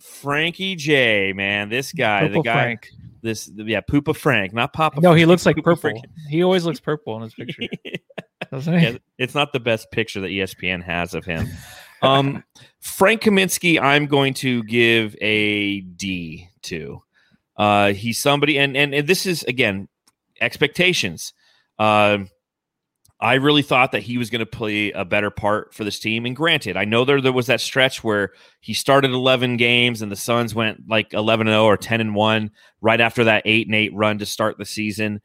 [0.00, 2.90] Frankie J, man, this guy, Purple the guy Frank.
[3.22, 5.00] this yeah, Poopa Frank, not Papa.
[5.00, 5.76] No, he looks like purple.
[5.76, 6.04] Frank.
[6.28, 7.62] He always looks purple in his picture.
[8.50, 8.84] Doesn't he?
[8.84, 11.48] Yeah, it's not the best picture that ESPN has of him.
[12.02, 12.44] Um,
[12.80, 17.02] Frank Kaminsky, I'm going to give a D to.
[17.56, 19.88] Uh, he's somebody, and, and and this is again
[20.44, 21.32] expectations.
[21.78, 22.18] Uh,
[23.20, 26.26] I really thought that he was going to play a better part for this team.
[26.26, 30.12] And granted, I know there there was that stretch where he started 11 games and
[30.12, 33.74] the Suns went like 11 0 or 10 and 1 right after that 8 and
[33.74, 35.20] 8 run to start the season.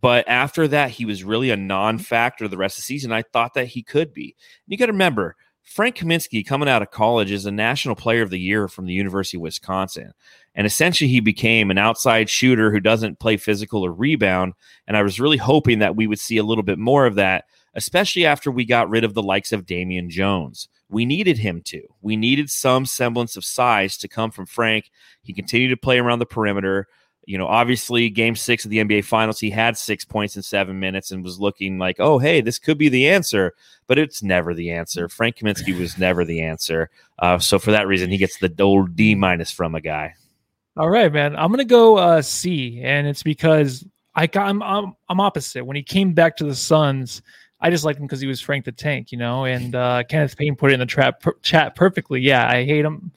[0.00, 3.12] But after that, he was really a non-factor the rest of the season.
[3.12, 4.34] I thought that he could be.
[4.66, 8.22] And you got to remember, Frank Kaminsky, coming out of college, is a National Player
[8.22, 10.12] of the Year from the University of Wisconsin.
[10.54, 14.54] And essentially, he became an outside shooter who doesn't play physical or rebound.
[14.86, 17.44] And I was really hoping that we would see a little bit more of that,
[17.74, 20.68] especially after we got rid of the likes of Damian Jones.
[20.88, 21.82] We needed him to.
[22.02, 24.90] We needed some semblance of size to come from Frank.
[25.22, 26.88] He continued to play around the perimeter
[27.30, 30.80] you know, obviously, game six of the NBA Finals, he had six points in seven
[30.80, 33.54] minutes and was looking like, oh, hey, this could be the answer,
[33.86, 35.08] but it's never the answer.
[35.08, 36.90] Frank Kaminsky was never the answer.
[37.20, 40.14] Uh, so for that reason, he gets the old D minus from a guy.
[40.80, 41.36] All right, man.
[41.36, 45.62] I'm gonna go uh, C, and it's because I got, I'm, I'm I'm opposite.
[45.62, 47.20] When he came back to the Suns,
[47.60, 49.44] I just liked him because he was Frank the Tank, you know.
[49.44, 52.22] And uh, Kenneth Payne put it in the trap per- chat perfectly.
[52.22, 53.12] Yeah, I hate him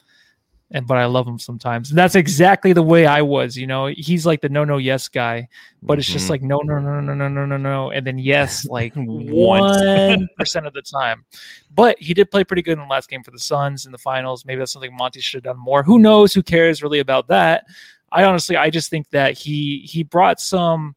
[0.74, 1.90] and but I love him sometimes.
[1.90, 3.86] And that's exactly the way I was, you know.
[3.86, 5.48] He's like the no no yes guy,
[5.84, 6.32] but it's just mm-hmm.
[6.32, 10.66] like no no no no no no no no and then yes like one percent
[10.66, 11.24] of the time.
[11.72, 13.98] But he did play pretty good in the last game for the Suns in the
[13.98, 14.44] finals.
[14.44, 15.84] Maybe that's something Monty should have done more.
[15.84, 16.34] Who knows?
[16.34, 17.66] Who cares really about that?
[18.10, 20.96] I honestly I just think that he he brought some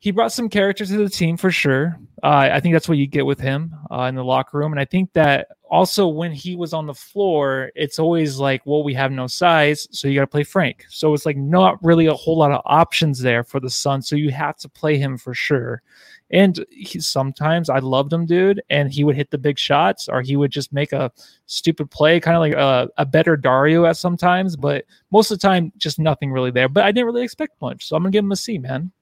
[0.00, 1.98] he brought some character to the team for sure.
[2.22, 4.80] Uh, I think that's what you get with him uh, in the locker room, and
[4.80, 8.94] I think that also when he was on the floor, it's always like, well, we
[8.94, 10.84] have no size, so you got to play Frank.
[10.88, 14.02] So it's like not really a whole lot of options there for the Sun.
[14.02, 15.82] so you have to play him for sure.
[16.30, 20.20] And he, sometimes I loved him, dude, and he would hit the big shots, or
[20.20, 21.10] he would just make a
[21.46, 24.56] stupid play, kind of like a, a better Dario at sometimes.
[24.56, 26.68] But most of the time, just nothing really there.
[26.68, 28.92] But I didn't really expect much, so I'm gonna give him a C, man.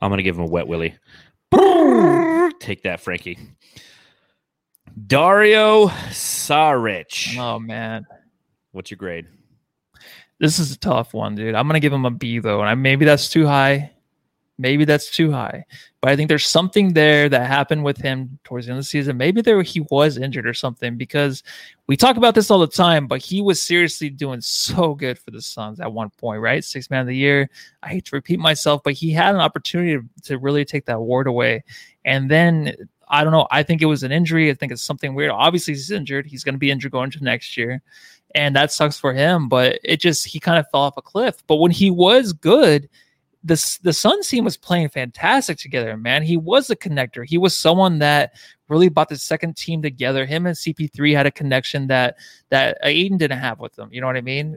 [0.00, 0.96] I'm gonna give him a wet willy.
[2.60, 3.38] Take that, Frankie.
[5.06, 7.36] Dario Saric.
[7.38, 8.06] Oh man,
[8.72, 9.26] what's your grade?
[10.40, 11.54] This is a tough one, dude.
[11.54, 13.92] I'm gonna give him a B though, and I, maybe that's too high.
[14.60, 15.64] Maybe that's too high,
[16.00, 18.88] but I think there's something there that happened with him towards the end of the
[18.88, 19.16] season.
[19.16, 21.44] Maybe there he was injured or something because
[21.86, 25.30] we talk about this all the time, but he was seriously doing so good for
[25.30, 26.64] the Suns at one point, right?
[26.64, 27.48] Six man of the year.
[27.84, 31.28] I hate to repeat myself, but he had an opportunity to, really take that award
[31.28, 31.62] away.
[32.04, 32.74] And then
[33.08, 33.46] I don't know.
[33.50, 34.50] I think it was an injury.
[34.50, 35.30] I think it's something weird.
[35.30, 36.26] Obviously, he's injured.
[36.26, 37.80] He's going to be injured going to next year.
[38.34, 41.42] And that sucks for him, but it just, he kind of fell off a cliff.
[41.46, 42.88] But when he was good,
[43.44, 46.22] the the Suns team was playing fantastic together, man.
[46.22, 47.24] He was a connector.
[47.26, 48.34] He was someone that
[48.68, 50.26] really brought the second team together.
[50.26, 52.16] Him and CP3 had a connection that
[52.50, 53.88] that Ayton didn't have with them.
[53.92, 54.56] You know what I mean?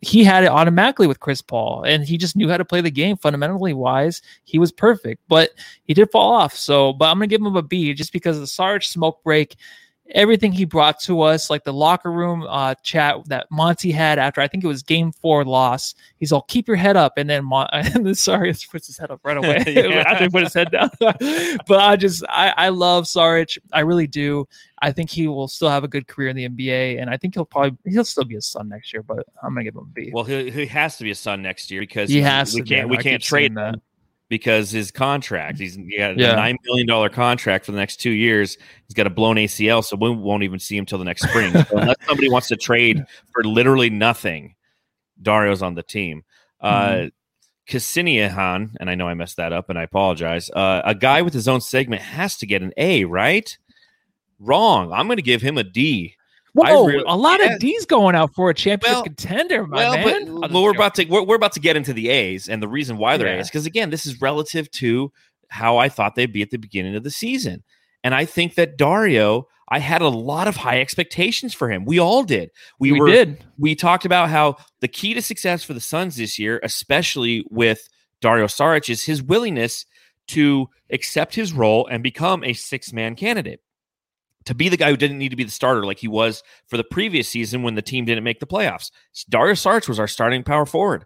[0.00, 2.90] He had it automatically with Chris Paul, and he just knew how to play the
[2.90, 4.20] game fundamentally wise.
[4.44, 5.50] He was perfect, but
[5.84, 6.54] he did fall off.
[6.54, 9.56] So, but I'm gonna give him a B just because of the Sarge smoke break
[10.10, 14.40] everything he brought to us, like the locker room uh, chat that Monty had after
[14.40, 15.94] I think it was Game Four loss.
[16.18, 19.10] He's all keep your head up, and then Mon- and then Saric puts his head
[19.10, 19.56] up right away
[20.06, 20.90] after he put his head down.
[21.00, 24.46] but I just I, I love Saric, I really do.
[24.82, 27.34] I think he will still have a good career in the NBA, and I think
[27.34, 29.02] he'll probably he'll still be a Sun next year.
[29.02, 30.10] But I'm gonna give him a B.
[30.12, 32.66] Well, he, he has to be a Sun next year because he has to we.
[32.66, 33.80] Can't, we can't trade that
[34.28, 36.32] because his contract, he's got yeah.
[36.32, 38.58] a nine million dollar contract for the next two years.
[38.86, 41.52] He's got a blown ACL, so we won't even see him till the next spring.
[41.52, 44.54] so unless somebody wants to trade for literally nothing,
[45.20, 46.24] Dario's on the team.
[46.60, 47.06] Uh, mm-hmm.
[48.80, 50.50] and I know I messed that up, and I apologize.
[50.50, 53.56] Uh, a guy with his own segment has to get an A, right?
[54.38, 54.92] Wrong.
[54.92, 56.15] I'm going to give him a D.
[56.56, 57.54] Whoa, really, a lot yeah.
[57.54, 60.28] of D's going out for a championship well, contender, my well, man.
[60.28, 62.62] Uh, but, well, we're about to we're, we're, about to get into the A's and
[62.62, 63.40] the reason why they're yeah.
[63.40, 65.12] A's because again, this is relative to
[65.48, 67.62] how I thought they'd be at the beginning of the season,
[68.02, 71.84] and I think that Dario, I had a lot of high expectations for him.
[71.84, 72.50] We all did.
[72.78, 73.44] We, we were did.
[73.58, 77.86] We talked about how the key to success for the Suns this year, especially with
[78.22, 79.84] Dario Saric, is his willingness
[80.28, 83.60] to accept his role and become a six man candidate
[84.46, 86.76] to be the guy who didn't need to be the starter like he was for
[86.76, 88.90] the previous season when the team didn't make the playoffs.
[89.28, 91.04] Dario Saric was our starting power forward.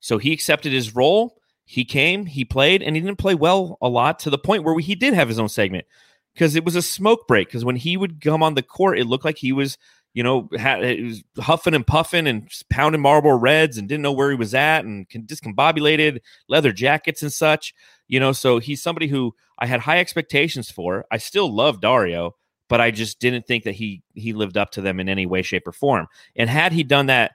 [0.00, 1.36] So he accepted his role.
[1.64, 4.78] He came, he played, and he didn't play well a lot to the point where
[4.80, 5.86] he did have his own segment
[6.34, 7.48] because it was a smoke break.
[7.48, 9.78] Because when he would come on the court, it looked like he was,
[10.12, 14.30] you know, had, was huffing and puffing and pounding Marlboro Reds and didn't know where
[14.30, 17.72] he was at and discombobulated leather jackets and such.
[18.08, 21.04] You know, so he's somebody who I had high expectations for.
[21.12, 22.34] I still love Dario,
[22.70, 25.42] but I just didn't think that he he lived up to them in any way,
[25.42, 26.06] shape, or form.
[26.36, 27.32] And had he done that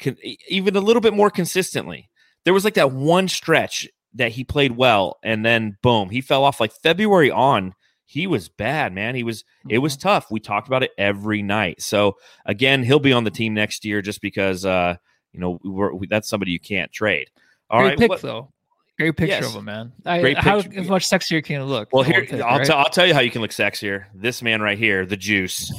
[0.00, 0.16] con-
[0.48, 2.08] even a little bit more consistently,
[2.44, 6.44] there was like that one stretch that he played well, and then boom, he fell
[6.44, 6.60] off.
[6.60, 7.74] Like February on,
[8.06, 9.16] he was bad, man.
[9.16, 10.08] He was it was mm-hmm.
[10.08, 10.30] tough.
[10.30, 11.82] We talked about it every night.
[11.82, 14.96] So again, he'll be on the team next year just because uh,
[15.32, 17.28] you know we, that's somebody you can't trade.
[17.68, 18.52] All Great right, pick what, though.
[19.00, 19.46] Great picture yes.
[19.46, 19.92] of him, man.
[20.04, 20.82] I, Great how picture.
[20.82, 21.88] much sexier can you look?
[21.90, 22.66] Well, here pick, I'll, right?
[22.66, 24.04] t- I'll tell you how you can look sexier.
[24.14, 25.72] This man right here, the juice.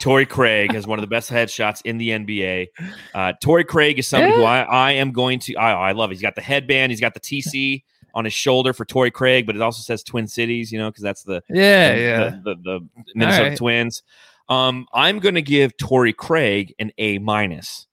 [0.00, 2.66] Torrey Craig has one of the best headshots in the NBA.
[3.14, 4.38] Uh, Torrey Craig is somebody yeah.
[4.38, 5.54] who I, I am going to.
[5.54, 6.10] I, I love.
[6.10, 6.14] It.
[6.14, 6.90] He's got the headband.
[6.90, 10.26] He's got the TC on his shoulder for Torrey Craig, but it also says Twin
[10.26, 10.72] Cities.
[10.72, 12.80] You know, because that's the yeah the, yeah the, the, the
[13.14, 13.58] Minnesota right.
[13.58, 14.02] Twins.
[14.48, 17.86] Um, I'm going to give Torrey Craig an A minus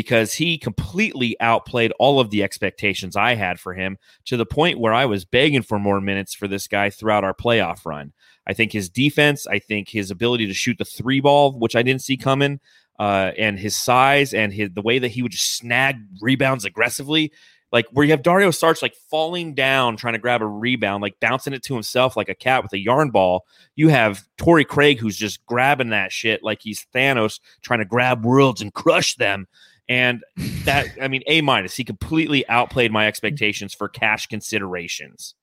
[0.00, 4.78] because he completely outplayed all of the expectations I had for him to the point
[4.78, 8.14] where I was begging for more minutes for this guy throughout our playoff run.
[8.46, 11.82] I think his defense, I think his ability to shoot the three ball, which I
[11.82, 12.60] didn't see coming,
[12.98, 17.30] uh, and his size and his the way that he would just snag rebounds aggressively.
[17.70, 21.20] Like where you have Dario Saric like falling down trying to grab a rebound, like
[21.20, 23.44] bouncing it to himself like a cat with a yarn ball.
[23.76, 28.24] You have Torrey Craig who's just grabbing that shit like he's Thanos trying to grab
[28.24, 29.46] worlds and crush them.
[29.90, 30.22] And
[30.64, 31.76] that, I mean, A minus.
[31.76, 35.34] He completely outplayed my expectations for cash considerations.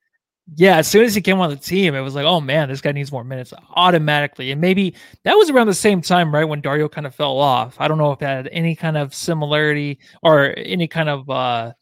[0.55, 2.79] Yeah, as soon as he came on the team, it was like, oh man, this
[2.79, 4.51] guy needs more minutes automatically.
[4.51, 7.75] And maybe that was around the same time, right, when Dario kind of fell off.
[7.79, 11.73] I don't know if that had any kind of similarity or any kind of uh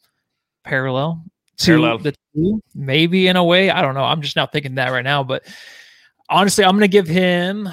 [0.64, 1.24] parallel
[1.58, 1.98] to Parallel.
[2.00, 3.70] the two, maybe in a way.
[3.70, 4.04] I don't know.
[4.04, 5.24] I'm just not thinking that right now.
[5.24, 5.44] But
[6.28, 7.70] honestly, I'm gonna give him.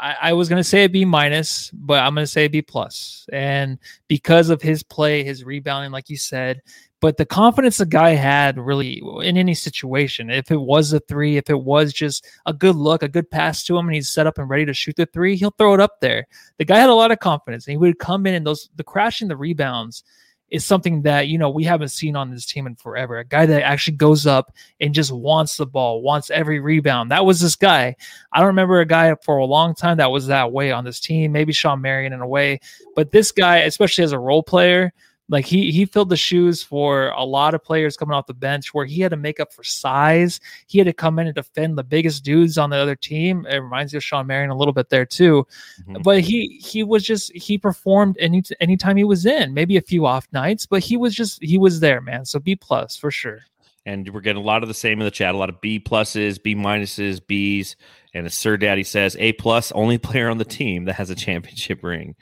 [0.00, 3.26] I, I was gonna say a B minus, but I'm gonna say a B plus,
[3.32, 3.78] and
[4.08, 6.62] because of his play, his rebounding, like you said,
[7.00, 11.36] but the confidence the guy had really in any situation, if it was a three,
[11.36, 14.26] if it was just a good look, a good pass to him, and he's set
[14.26, 16.26] up and ready to shoot the three, he'll throw it up there.
[16.56, 18.84] The guy had a lot of confidence, and he would come in and those the
[18.84, 20.02] crashing the rebounds
[20.50, 23.18] is something that you know we haven't seen on this team in forever.
[23.18, 27.10] A guy that actually goes up and just wants the ball, wants every rebound.
[27.10, 27.96] That was this guy.
[28.32, 31.00] I don't remember a guy for a long time that was that way on this
[31.00, 31.32] team.
[31.32, 32.60] Maybe Shawn Marion in a way,
[32.94, 34.92] but this guy, especially as a role player,
[35.30, 38.74] like he he filled the shoes for a lot of players coming off the bench
[38.74, 40.40] where he had to make up for size.
[40.66, 43.46] He had to come in and defend the biggest dudes on the other team.
[43.48, 45.46] It reminds me of Shawn Marion a little bit there too.
[45.88, 46.02] Mhm.
[46.02, 50.04] But he he was just he performed any anytime he was in, maybe a few
[50.04, 52.24] off nights, but he was just he was there, man.
[52.26, 53.38] So B plus for sure.
[53.86, 55.34] and we're getting a lot of the same in the chat.
[55.34, 57.76] A lot of B pluses, B minuses, Bs,
[58.12, 61.14] and as Sir Daddy says, A plus, only player on the team that has a
[61.14, 62.14] championship ring.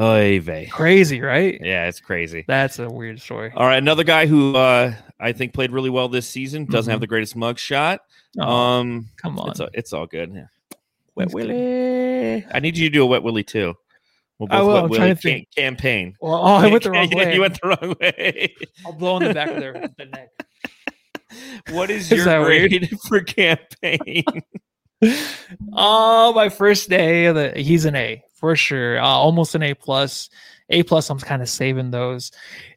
[0.00, 0.66] Oy vey.
[0.72, 1.60] Crazy, right?
[1.62, 2.44] Yeah, it's crazy.
[2.48, 3.52] That's a weird story.
[3.54, 6.98] All right, another guy who uh, I think played really well this season doesn't have
[6.98, 7.02] Mhm.
[7.02, 8.00] the greatest mug shot.
[8.38, 9.50] Oh, um, come on.
[9.50, 10.32] it's all, it's all good.
[10.34, 10.46] Yeah.
[11.14, 11.30] Wet.
[11.32, 12.46] Willie.
[12.54, 13.74] I need you to do a wet Willie too.
[14.38, 15.48] We'll I will, wet I'm Willie trying to think.
[15.54, 16.16] Cam Payne.
[16.22, 17.34] well, oh, I went the wrong way.
[17.34, 18.54] You went the wrong way.
[18.86, 20.30] I'll blow in the back of their the neck.
[21.70, 22.70] what is Is your that weird?
[22.70, 24.24] grade for Cam Payne?
[25.72, 29.00] Oh, my first day the he's an A for sure.
[29.00, 30.30] Uh, almost an A plus.
[30.70, 31.10] A plus.
[31.10, 32.32] I'm kind of saving those.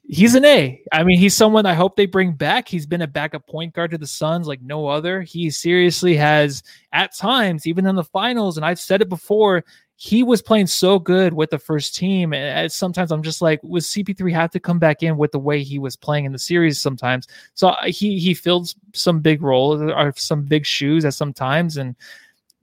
[0.08, 0.82] He's an A.
[0.92, 2.68] I mean, he's someone I hope they bring back.
[2.68, 5.22] He's been a backup point guard to the Suns like no other.
[5.22, 9.64] He seriously has at times, even in the finals, and I've said it before.
[9.98, 12.34] He was playing so good with the first team.
[12.34, 15.64] And sometimes I'm just like, was CP3 have to come back in with the way
[15.64, 17.28] he was playing in the series sometimes?
[17.54, 21.78] So uh, he he filled some big roles or some big shoes at some times,
[21.78, 21.96] and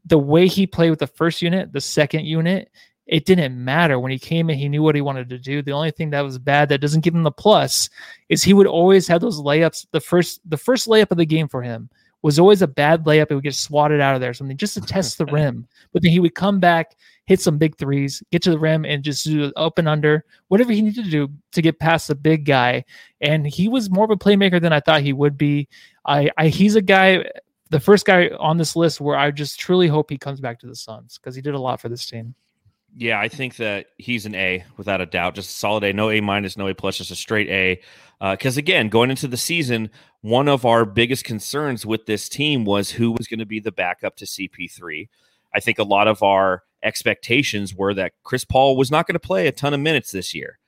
[0.04, 2.70] the way he played with the first unit, the second unit,
[3.06, 3.98] it didn't matter.
[3.98, 5.62] When he came in, he knew what he wanted to do.
[5.62, 7.88] The only thing that was bad that doesn't give him the plus
[8.28, 9.86] is he would always have those layups.
[9.92, 11.88] The first the first layup of the game for him
[12.22, 13.30] was always a bad layup.
[13.30, 15.66] It would get swatted out of there, or something just to test the rim.
[15.92, 16.96] But then he would come back,
[17.26, 20.72] hit some big threes, get to the rim, and just do up and under, whatever
[20.72, 22.84] he needed to do to get past the big guy.
[23.20, 25.68] And he was more of a playmaker than I thought he would be.
[26.06, 27.24] I, I he's a guy
[27.72, 30.66] the first guy on this list where I just truly hope he comes back to
[30.66, 32.34] the Suns because he did a lot for this team.
[32.96, 35.34] Yeah, I think that he's an A without a doubt.
[35.34, 37.80] Just a solid A, no A minus, no A plus, just a straight A.
[38.20, 39.90] Because again, going into the season,
[40.20, 43.72] one of our biggest concerns with this team was who was going to be the
[43.72, 45.08] backup to CP3.
[45.54, 49.20] I think a lot of our expectations were that Chris Paul was not going to
[49.20, 50.58] play a ton of minutes this year.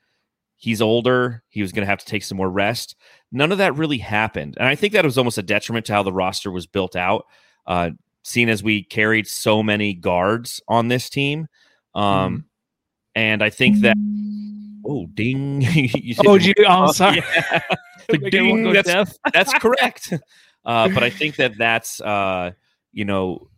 [0.57, 1.43] He's older.
[1.51, 2.97] He was going to have to take some more rest.
[3.31, 4.57] None of that really happened.
[4.59, 7.27] And I think that was almost a detriment to how the roster was built out,
[7.67, 7.91] uh,
[8.23, 11.49] seeing as we carried so many guards on this team.
[11.95, 12.47] Um,
[13.15, 13.97] And I think that,
[14.87, 15.63] oh, ding.
[15.95, 17.23] You Oh, gee, oh, sorry.
[17.37, 17.61] Yeah.
[18.31, 19.17] Ding, that's, deaf.
[19.33, 20.13] that's correct.
[20.65, 22.51] Uh, but I think that that's uh,
[22.93, 23.49] you know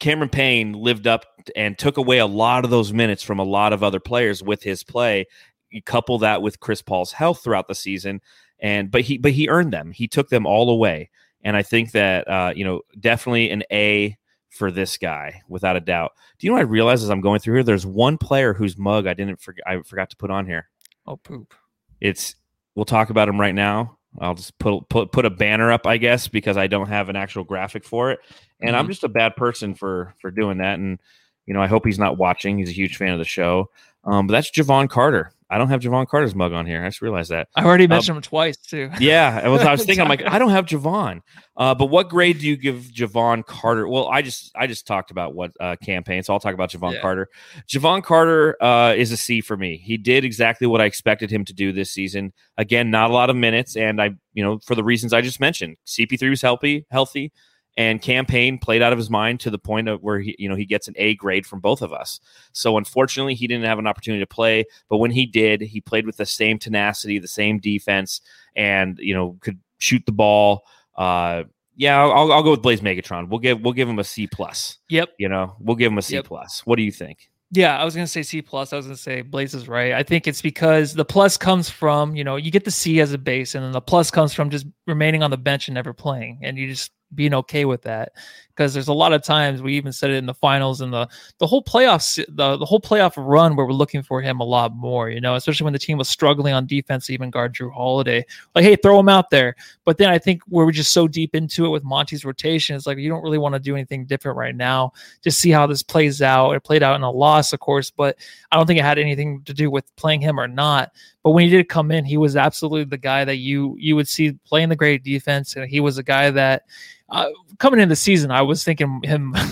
[0.00, 1.24] Cameron Payne lived up
[1.54, 4.62] and took away a lot of those minutes from a lot of other players with
[4.62, 5.26] his play.
[5.70, 8.20] You couple that with Chris Paul's health throughout the season,
[8.60, 9.92] and but he but he earned them.
[9.92, 11.10] He took them all away,
[11.42, 14.16] and I think that uh, you know definitely an A
[14.54, 16.12] for this guy without a doubt.
[16.38, 17.62] Do you know what I realize as I'm going through here?
[17.64, 19.64] There's one player whose mug I didn't forget.
[19.66, 20.68] I forgot to put on here.
[21.06, 21.54] Oh, poop.
[22.00, 22.36] It's
[22.74, 23.98] we'll talk about him right now.
[24.20, 27.16] I'll just put put put a banner up, I guess, because I don't have an
[27.16, 28.20] actual graphic for it,
[28.60, 30.78] and I'm just a bad person for for doing that.
[30.78, 31.00] And
[31.46, 32.58] you know, I hope he's not watching.
[32.58, 33.70] He's a huge fan of the show.
[34.04, 35.32] Um, but that's Jevon Carter.
[35.54, 36.82] I don't have Jevon Carter's mug on here.
[36.84, 37.46] I just realized that.
[37.54, 38.90] I already mentioned him twice too.
[38.98, 41.20] Yeah, I was, I was thinking, I'm like, I don't have Jevon.
[41.56, 43.86] Uh, but what grade do you give Jevon Carter?
[43.86, 46.70] Well, I just I just talked about what uh, Cam Payne, so I'll talk about
[46.70, 47.00] Jevon Yeah.
[47.00, 47.28] Carter.
[47.68, 49.76] Jevon Carter uh, is a C for me.
[49.76, 52.32] He did exactly what I expected him to do this season.
[52.58, 55.38] Again, not a lot of minutes, and I, you know, for the reasons I just
[55.38, 57.30] mentioned, CP3 was healthy, healthy,
[57.76, 60.48] and Cam Payne played out of his mind to the point of where he, you
[60.48, 62.20] know, he gets an A grade from both of us.
[62.52, 66.06] So unfortunately, he didn't have an opportunity to play, but when he did, he played
[66.06, 68.20] with the same tenacity, the same defense,
[68.54, 70.64] and you know, could shoot the ball.
[70.96, 71.44] Uh,
[71.76, 73.28] yeah, I'll, I'll go with Blaze Megatron.
[73.28, 74.78] We'll give we'll give him a C plus.
[74.88, 75.10] Yep.
[75.18, 76.26] You know, we'll give him a C Yep.
[76.26, 76.64] plus.
[76.64, 77.30] What do you think?
[77.50, 78.72] Yeah, I was gonna say C plus.
[78.72, 79.92] I was gonna say Blaze is right.
[79.92, 83.12] I think it's because the plus comes from you know you get the C as
[83.12, 85.92] a base, and then the plus comes from just remaining on the bench and never
[85.92, 88.12] playing, and you just being okay with that
[88.48, 91.08] because there's a lot of times we even said it in the finals and the
[91.38, 94.74] the whole playoffs the, the whole playoff run where we're looking for him a lot
[94.74, 98.24] more you know especially when the team was struggling on defense even guard Jrue Holiday.
[98.54, 99.54] Like hey throw him out there.
[99.84, 102.98] But then I think we're just so deep into it with Monty's rotation it's like
[102.98, 104.92] you don't really want to do anything different right now
[105.22, 106.52] just see how this plays out.
[106.52, 108.16] It played out in a loss of course but
[108.50, 110.92] I don't think it had anything to do with playing him or not
[111.24, 114.06] but when he did come in he was absolutely the guy that you you would
[114.06, 116.62] see playing the great defense and he was a guy that
[117.08, 119.34] uh, coming into the season, I was thinking him.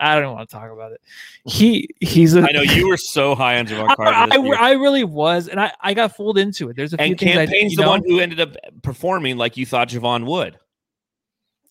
[0.00, 1.00] I don't want to talk about it.
[1.44, 2.34] He he's.
[2.34, 4.12] A, I know you were so high on Jevon Carter.
[4.12, 6.76] I, I, I, really was, and I, I got fooled into it.
[6.76, 7.32] There's a few and things.
[7.32, 7.90] Cam Payne's the know?
[7.90, 10.58] one who ended up performing like you thought Jevon would.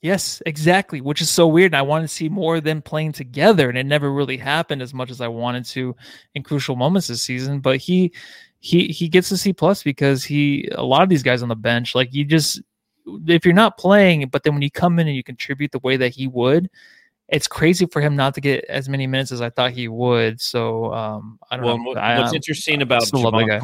[0.02, 1.02] Yes, exactly.
[1.02, 1.74] Which is so weird.
[1.74, 4.82] And I wanted to see more of them playing together, and it never really happened
[4.82, 5.96] as much as I wanted to
[6.34, 7.60] in crucial moments this season.
[7.60, 8.14] But he
[8.64, 11.56] he he gets a C plus because he a lot of these guys on the
[11.56, 12.62] bench, like you just
[13.28, 15.98] if you're not playing, but then when you come in and you contribute the way
[15.98, 16.70] that he would,
[17.28, 20.40] it's crazy for him not to get as many minutes as I thought he would.
[20.40, 21.84] So um, I don't well, know.
[21.90, 23.60] What's I, interesting about Jevon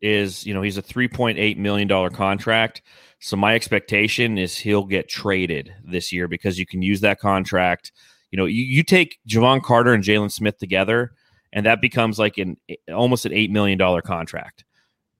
[0.00, 2.82] is you know he's a three point eight million dollar contract.
[3.18, 7.90] So my expectation is he'll get traded this year because you can use that contract.
[8.30, 11.15] You know, you, you take Jevon Carter and Jalen Smith together,
[11.56, 12.56] and that becomes like an
[12.94, 14.64] almost an eight million dollar contract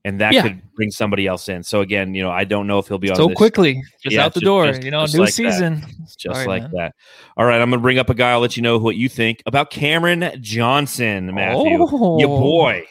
[0.06, 0.42] and that yeah.
[0.42, 1.64] could bring somebody else in.
[1.64, 4.24] So again, you know, I don't know if he'll be on so quickly, just yeah,
[4.24, 4.66] out the just, door.
[4.68, 6.16] Just, you know, new like season, that.
[6.16, 6.70] just like man.
[6.74, 6.94] that.
[7.36, 8.30] All right, I'm gonna bring up a guy.
[8.30, 12.84] I'll let you know what you think about Cameron Johnson, Matthew, oh, your boy.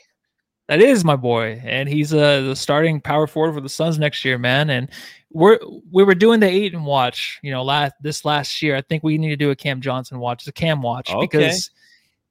[0.67, 4.25] That is my boy, and he's uh, the starting power forward for the Suns next
[4.25, 4.69] year, man.
[4.69, 4.89] And
[5.31, 8.75] we're we were doing the Ayton watch, you know, last this last year.
[8.75, 11.19] I think we need to do a Cam Johnson watch, it's a Cam watch, okay.
[11.21, 11.71] because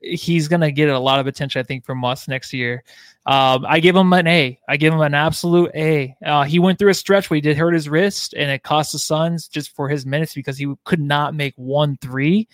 [0.05, 2.85] he's going to get a lot of attention, I think, from us next year.
[3.27, 4.59] Um, I give him an A.
[4.69, 6.15] I give him an absolute A.
[6.25, 8.93] Uh, he went through a stretch where he did hurt his wrist, and it cost
[8.93, 12.47] the Suns just for his minutes because he could not make one three.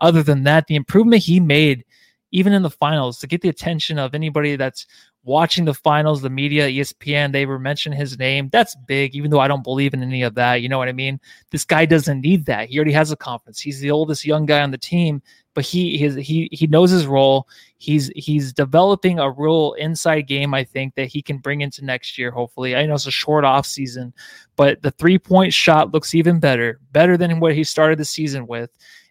[0.00, 1.84] Other than that, the improvement he made,
[2.32, 4.86] even in the finals, to get the attention of anybody that's
[5.24, 8.48] watching the finals, the media, ESPN, they were mentioning his name.
[8.50, 10.56] That's big, even though I don't believe in any of that.
[10.56, 11.20] You know what I mean?
[11.50, 12.68] This guy doesn't need that.
[12.68, 13.60] He already has a conference.
[13.60, 15.22] He's the oldest young guy on the team
[15.54, 17.48] but he his, he he knows his role.
[17.78, 20.52] He's he's developing a real inside game.
[20.52, 22.30] I think that he can bring into next year.
[22.30, 24.12] Hopefully, I know it's a short off season,
[24.56, 28.46] but the three point shot looks even better, better than what he started the season
[28.46, 28.70] with.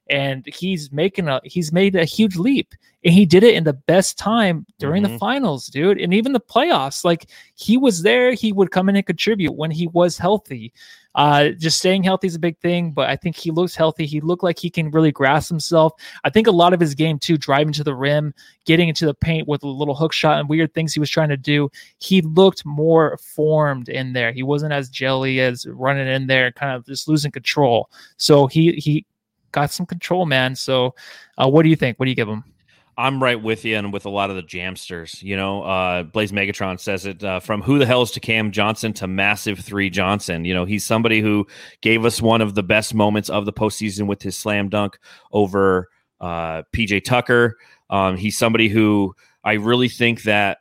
[0.09, 2.73] And he's making a he's made a huge leap,
[3.05, 5.13] and he did it in the best time during mm-hmm.
[5.13, 7.05] the finals, dude, and even the playoffs.
[7.05, 10.73] Like he was there, he would come in and contribute when he was healthy.
[11.15, 14.05] Uh, just staying healthy is a big thing, but I think he looks healthy.
[14.05, 15.93] He looked like he can really grasp himself.
[16.23, 18.33] I think a lot of his game too, driving to the rim,
[18.65, 21.29] getting into the paint with a little hook shot and weird things he was trying
[21.29, 21.69] to do.
[21.99, 24.31] He looked more formed in there.
[24.31, 27.89] He wasn't as jelly as running in there, kind of just losing control.
[28.17, 29.05] So he he
[29.51, 30.55] got some control, man.
[30.55, 30.95] So,
[31.37, 31.99] uh, what do you think?
[31.99, 32.43] What do you give him?
[32.97, 35.21] I'm right with you and with a lot of the jamsters.
[35.23, 38.51] You know, uh, Blaze Megatron says it uh, from who the hell is to Cam
[38.51, 40.45] Johnson to Massive Three Johnson.
[40.45, 41.47] You know, he's somebody who
[41.81, 44.97] gave us one of the best moments of the postseason with his slam dunk
[45.31, 45.89] over
[46.21, 47.57] uh, PJ Tucker.
[47.89, 50.59] Um, he's somebody who I really think that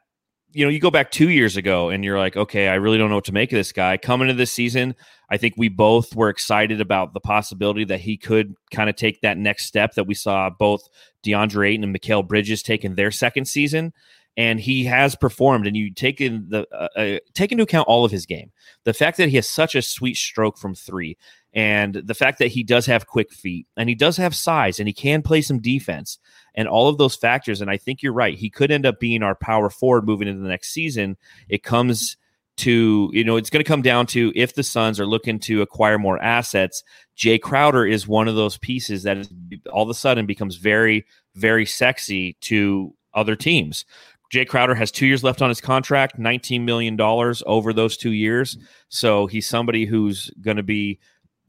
[0.54, 3.08] you know, you go back two years ago and you're like, okay, I really don't
[3.08, 3.96] know what to make of this guy.
[3.96, 4.94] Coming into this season,
[5.30, 9.20] I think we both were excited about the possibility that he could kind of take
[9.22, 10.88] that next step that we saw both
[11.24, 13.92] DeAndre Ayton and Mikal Bridges take in their second season.
[14.34, 18.06] And he has performed, and you take in the uh, uh, take into account all
[18.06, 18.50] of his game.
[18.84, 21.18] The fact that he has such a sweet stroke from three,
[21.52, 24.88] and the fact that he does have quick feet, and he does have size, and
[24.88, 26.18] he can play some defense
[26.54, 27.60] and all of those factors.
[27.60, 28.36] And I think you're right.
[28.36, 31.16] He could end up being our power forward moving into the next season.
[31.48, 32.16] It comes
[32.58, 35.62] to, you know, it's going to come down to if the Suns are looking to
[35.62, 36.84] acquire more assets.
[37.16, 39.32] Jae Crowder is one of those pieces that is,
[39.72, 43.84] all of a sudden becomes very, very sexy to other teams.
[44.32, 48.56] Jae Crowder has two years left on his contract, $19 million over those two years.
[48.88, 50.98] So he's somebody who's going to be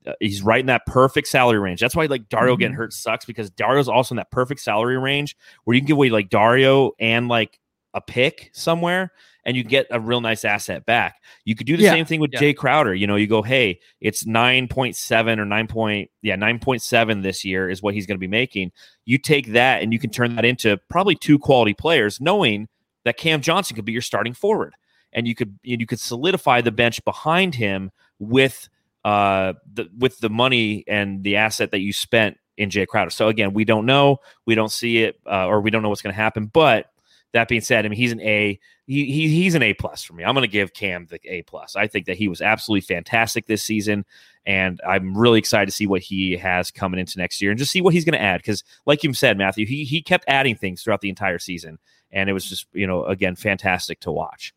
[0.06, 1.80] uh, he's right in that perfect salary range.
[1.80, 2.60] That's why like Dario mm-hmm.
[2.60, 5.97] getting hurt sucks because Dario's also in that perfect salary range where you can give
[5.97, 7.60] away like Dario and like
[7.93, 9.12] a pick somewhere
[9.45, 11.22] and you get a real nice asset back.
[11.45, 12.39] You could do the yeah, same thing with yeah.
[12.39, 12.93] Jae Crowder.
[12.93, 17.82] You know, you go, hey, it's 9.7 or 9 point, yeah, 9.7 this year is
[17.82, 18.72] what he's going to be making.
[19.06, 22.68] You take that and you can turn that into probably two quality players, knowing
[23.04, 24.76] that Cam Johnson could be your starting forward.
[25.12, 28.68] And you could you could solidify the bench behind him with
[29.04, 33.10] uh, the, with the money and the asset that you spent in Jae Crowder.
[33.10, 36.01] So again, we don't know, we don't see it, uh, or we don't know what's
[36.01, 36.45] going to happen.
[36.45, 36.88] But
[37.34, 38.60] that being said, I mean he's an A.
[38.86, 40.24] He, he he's an A plus for me.
[40.24, 41.76] I'm going to give Cam the A plus.
[41.76, 44.06] I think that he was absolutely fantastic this season,
[44.45, 47.72] and I'm really excited to see what he has coming into next year and just
[47.72, 48.41] see what he's going to add.
[48.41, 51.80] Because, like you said, Matthew, he he kept adding things throughout the entire season,
[52.12, 54.54] and it was just you know again fantastic to watch.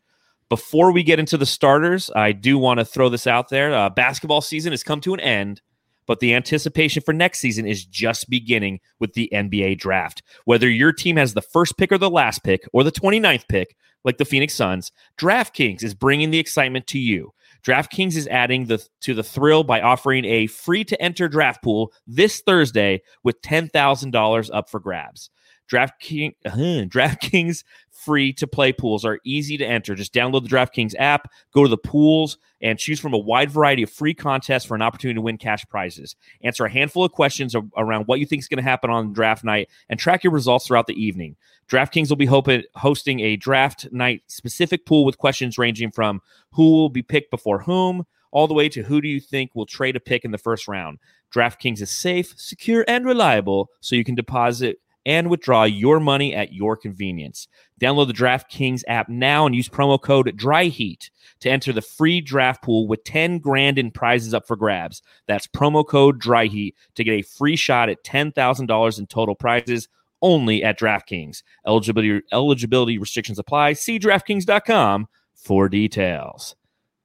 [0.49, 3.73] Before we get into the starters, I do want to throw this out there.
[3.73, 5.61] Uh, basketball season has come to an end
[6.07, 10.23] but the anticipation for next season is just beginning with the NBA draft.
[10.45, 13.75] Whether your team has the first pick or the last pick or the 29th pick,
[14.03, 17.33] like the Phoenix Suns, DraftKings is bringing the excitement to you.
[17.63, 21.91] DraftKings is adding the to the thrill by offering a free to enter draft pool
[22.07, 25.29] this Thursday with $10,000 up for grabs.
[25.71, 26.51] DraftKings, uh,
[26.87, 29.95] DraftKings free to play pools are easy to enter.
[29.95, 33.83] Just download the DraftKings app, go to the pools, and choose from a wide variety
[33.83, 36.15] of free contests for an opportunity to win cash prizes.
[36.41, 39.43] Answer a handful of questions around what you think is going to happen on draft
[39.43, 41.35] night and track your results throughout the evening.
[41.69, 46.71] DraftKings will be hoping, hosting a draft night specific pool with questions ranging from who
[46.71, 49.95] will be picked before whom, all the way to who do you think will trade
[49.95, 50.99] a pick in the first round.
[51.33, 56.51] DraftKings is safe, secure, and reliable, so you can deposit and withdraw your money at
[56.51, 57.47] your convenience.
[57.81, 62.61] Download the DraftKings app now and use promo code DRYHEAT to enter the free draft
[62.61, 65.01] pool with 10 grand in prizes up for grabs.
[65.25, 69.87] That's promo code DRYHEAT to get a free shot at $10,000 in total prizes
[70.21, 71.41] only at DraftKings.
[71.65, 73.73] Eligibility eligibility restrictions apply.
[73.73, 76.55] See draftkings.com for details.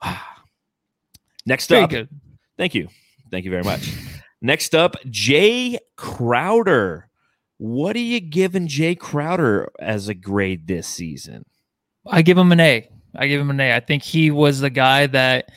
[1.46, 1.90] Next up.
[2.58, 2.88] Thank you.
[3.30, 3.92] Thank you very much.
[4.40, 7.08] Next up, Jae Crowder.
[7.62, 11.44] What are you giving Jae Crowder as a grade this season?
[12.04, 12.88] I give him an A.
[13.14, 13.76] I give him an A.
[13.76, 15.52] I think he was the guy that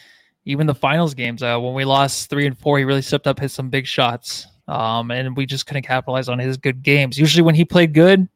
[0.46, 3.40] even the finals games, uh, when we lost three and four, he really stepped up,
[3.40, 4.46] hit some big shots.
[4.68, 7.18] Um, and we just couldn't capitalize on his good games.
[7.18, 8.30] Usually when he played good,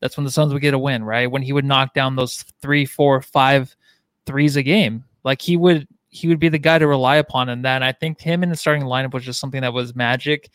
[0.00, 1.30] that's when the Suns would get a win, right?
[1.30, 3.76] When he would knock down those three, four, five
[4.24, 5.04] threes a game.
[5.24, 7.76] Like he would he would be the guy to rely upon in that.
[7.76, 10.48] And I think him in the starting lineup was just something that was magic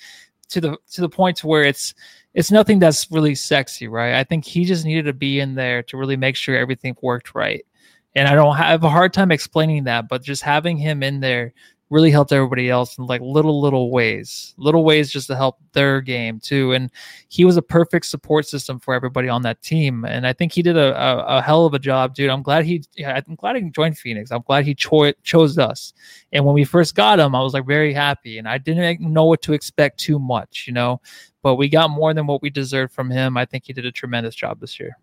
[0.49, 1.93] to the to the point to where it's
[2.35, 4.15] it's nothing that's really sexy, right?
[4.15, 7.33] I think he just needed to be in there to really make sure everything worked
[7.33, 7.65] right.
[8.13, 11.53] And I don't have a hard time explaining that, but just having him in there
[11.91, 16.01] really helped everybody else in like little little ways little ways just to help their
[16.01, 16.73] game too.
[16.73, 16.91] And
[17.27, 20.63] he was a perfect support system for everybody on that team and i think he
[20.63, 22.31] did a, a, a hell of a job dude.
[22.31, 24.31] I'm glad he i'm glad he joined phoenix.
[24.31, 25.93] I'm glad he cho- chose us.
[26.33, 29.25] And when we first got him i was like very happy and i didn't know
[29.25, 30.99] what to expect too much you know
[31.45, 33.91] but we got more than what we deserved from him i think he did a
[33.91, 34.97] tremendous job this year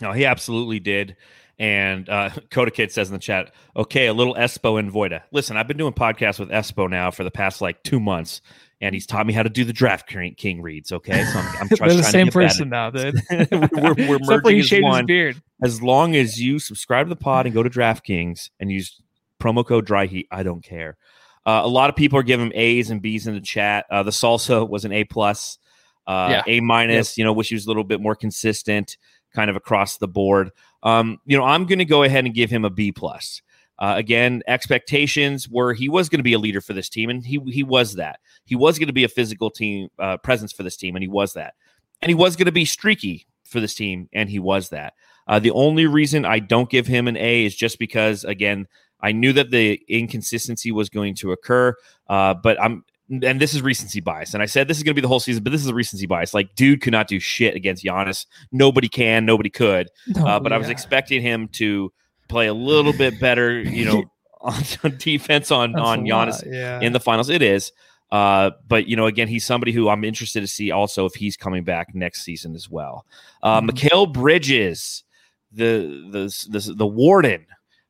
[0.00, 1.16] no he absolutely did
[1.60, 5.22] and uh, Coda Kid says in the chat, okay, a little Espo and Voida.
[5.30, 8.40] Listen, I've been doing podcasts with Espo now for the past like two months,
[8.80, 10.90] and he's taught me how to do the draft king reads.
[10.90, 13.14] Okay, so I'm, I'm try, trying the same to person now, dude.
[13.50, 15.06] we're, we're merging as one.
[15.06, 15.40] beard.
[15.62, 18.98] As long as you subscribe to the pod and go to DraftKings and use
[19.38, 20.96] promo code Dry Heat, I don't care.
[21.44, 23.84] Uh, a lot of people are giving A's and B's in the chat.
[23.90, 25.58] Uh, the salsa was an A plus,
[26.06, 26.42] uh, Yeah.
[26.46, 27.16] A minus.
[27.18, 28.96] You know, wish he was a little bit more consistent,
[29.34, 30.50] kind of across the board.
[30.82, 33.42] Um, you know, I'm going to go ahead and give him a B plus.
[33.78, 37.24] Uh, again, expectations were he was going to be a leader for this team, and
[37.24, 38.20] he he was that.
[38.44, 41.08] He was going to be a physical team uh, presence for this team, and he
[41.08, 41.54] was that.
[42.02, 44.94] And he was going to be streaky for this team, and he was that.
[45.26, 48.66] Uh, the only reason I don't give him an A is just because, again,
[49.00, 51.74] I knew that the inconsistency was going to occur.
[52.08, 54.34] Uh, but I'm, and this is recency bias.
[54.34, 55.74] And I said this is going to be the whole season, but this is a
[55.74, 56.32] recency bias.
[56.32, 58.26] Like, dude could not do shit against Giannis.
[58.52, 59.88] Nobody can, nobody could.
[60.16, 61.92] Uh, but I was expecting him to
[62.28, 64.04] play a little bit better, you know,
[64.40, 66.80] on, on defense on That's on Giannis lot, yeah.
[66.80, 67.28] in the finals.
[67.28, 67.72] It is.
[68.12, 71.36] Uh, but you know, again, he's somebody who I'm interested to see also if he's
[71.36, 73.06] coming back next season as well.
[73.42, 73.70] Uh, Mhm.
[73.70, 75.04] Mikal Bridges,
[75.52, 77.46] the the the, the warden.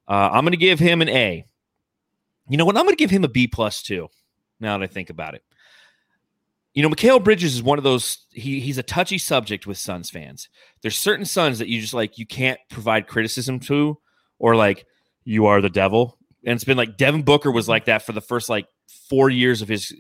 [0.09, 1.47] Uh, I'm going to give him an A.
[2.49, 2.77] You know what?
[2.77, 4.09] I'm going to give him a B plus too.
[4.61, 5.43] Now that I think about it,
[6.75, 8.27] you know, Mikal Bridges is one of those.
[8.31, 10.49] He he's a touchy subject with Suns fans.
[10.83, 13.99] There's certain Suns that you just like you can't provide criticism to,
[14.39, 14.87] or like
[15.25, 16.17] you are the devil.
[16.45, 18.67] And it's been like Devin Booker was like that for the first like
[19.09, 19.93] four years of his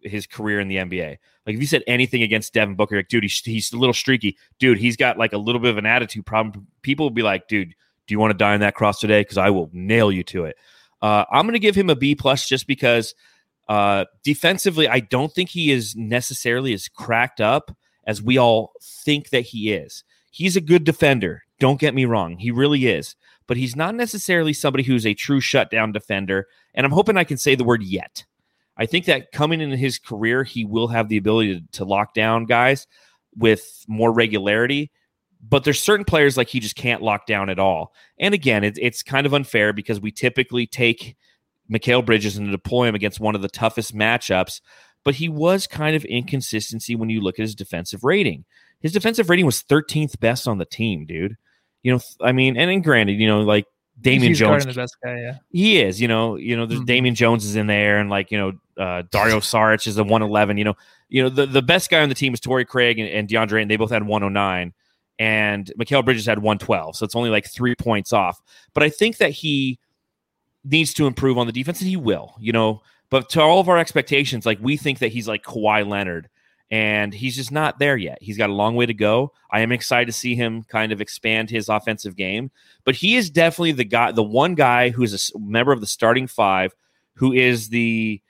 [0.00, 1.18] his career in the NBA.
[1.46, 4.38] Like if you said anything against Devin Booker, like dude, he's, he's a little streaky.
[4.58, 6.66] Dude, he's got like a little bit of an attitude problem.
[6.82, 7.74] People will be like, dude,
[8.06, 9.20] do you want to die on that cross today?
[9.20, 10.56] Because I will nail you to it.
[11.02, 13.14] Uh, I'm going to give him a B plus just because
[13.68, 17.74] uh, defensively, I don't think he is necessarily as cracked up
[18.06, 20.04] as we all think that he is.
[20.30, 21.42] He's a good defender.
[21.60, 22.36] Don't get me wrong.
[22.38, 23.16] He really is.
[23.46, 26.46] But he's not necessarily somebody who's a true shutdown defender.
[26.74, 28.24] And I'm hoping I can say the word yet.
[28.76, 32.14] I think that coming in his career, he will have the ability to, to lock
[32.14, 32.86] down guys
[33.36, 34.90] with more regularity.
[35.48, 37.92] but there's certain players like he just can't lock down at all.
[38.18, 41.16] And again, it, it's kind of unfair because we typically take
[41.70, 44.60] Mikal Bridges and deploy him against one of the toughest matchups.
[45.04, 48.44] But he was kind of inconsistency when you look at his defensive rating.
[48.80, 51.36] His defensive rating was 13th best on the team, dude.
[51.82, 53.66] You know, I mean, and, and granted, you know, like
[54.00, 55.20] Damian He's Jones, the best guy.
[55.20, 56.00] Yeah, he is.
[56.00, 56.86] You know, you know, there's Mhm.
[56.86, 58.52] Damian Jones is in there, and like you know,
[58.82, 60.56] uh, Dario Saric is a 111.
[60.58, 60.74] You know,
[61.08, 63.62] you know the, the best guy on the team is Torrey Craig and, and DeAndre,
[63.62, 64.72] and they both had 109,
[65.18, 66.96] and Mikal Bridges had 112.
[66.96, 68.40] So it's only like three points off.
[68.72, 69.78] But I think that he
[70.64, 72.34] needs to improve on the defense, and he will.
[72.40, 75.86] You know, but to all of our expectations, like we think that he's like Kawhi
[75.86, 76.28] Leonard.
[76.70, 78.18] And he's just not there yet.
[78.20, 79.32] He's got a long way to go.
[79.52, 82.50] I am excited to see him kind of expand his offensive game
[82.84, 85.86] but he is definitely the guy, the one guy who is a member of the
[85.86, 86.74] starting five,
[87.14, 88.20] who is the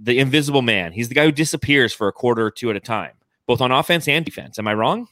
[0.00, 0.92] the invisible man.
[0.92, 3.12] He's the guy who disappears for a quarter or two at a time,
[3.46, 4.58] both on offense and defense.
[4.58, 5.08] Am I wrong?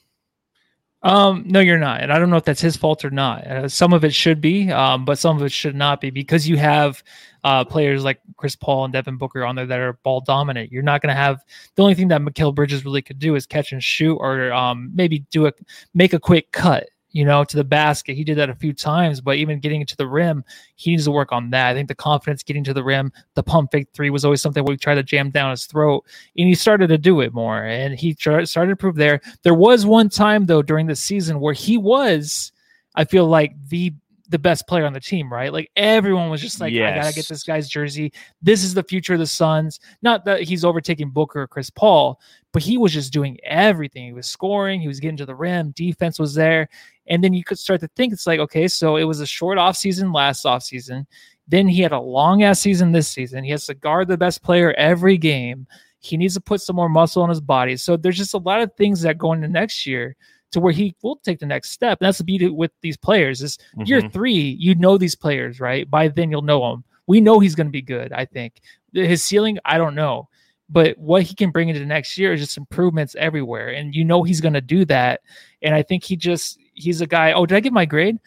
[1.03, 3.47] Um, no, you're not, and I don't know if that's his fault or not.
[3.47, 6.49] Uh, some of it should be, um, but some of it should not be because
[6.49, 7.03] you have
[7.45, 10.73] uh, players like Chris Paul and Devin Booker on there that are ball dominant.
[10.73, 11.45] You're not going to have
[11.77, 14.91] the only thing that Mikal Bridges really could do is catch and shoot, or um,
[14.95, 15.53] maybe do a
[15.95, 18.15] make a quick cut, you know, to the basket.
[18.15, 20.45] He did that a few times, but even getting to the rim,
[20.75, 21.71] he needs to work on that.
[21.71, 24.63] I think the confidence getting to the rim, the pump fake three was always something
[24.63, 26.05] we tried to jam down his throat,
[26.37, 29.23] and he started to do it more, and he started to prove there.
[29.45, 32.53] There was one time though during the season where he was,
[32.97, 33.95] I feel like the
[34.29, 35.53] the best player on the team, right?
[35.53, 38.13] Like everyone was just like, I gotta get this guy's jersey.
[38.43, 39.81] This is the future of the Suns.
[40.03, 42.21] Not that he's overtaking Booker or Chris Paul,
[42.53, 44.05] but he was just doing everything.
[44.05, 46.69] He was scoring, he was getting to the rim, defense was there.
[47.07, 49.59] And then you could start to think it's like, okay, so it was a short
[49.59, 51.07] off season last off season.
[51.49, 53.45] Then he had a long ass season this season.
[53.45, 55.67] He has to guard the best player every game.
[56.01, 57.77] He needs to put some more muscle on his body.
[57.77, 60.17] So there's just a lot of things that go into next year
[60.53, 61.99] to where he will take the next step.
[62.01, 64.13] And that's the beauty with these players is year Mhm.
[64.13, 65.91] three, you know these players, right?
[65.91, 66.85] By then you'll know them.
[67.07, 68.13] We know he's going to be good.
[68.13, 68.61] I think
[68.93, 70.29] his ceiling, I don't know,
[70.69, 74.05] but what he can bring into the next year is just improvements everywhere, and you
[74.05, 75.21] know he's going to do that.
[75.63, 77.33] And I think he just he's a guy.
[77.33, 78.19] Oh, did I give my grade?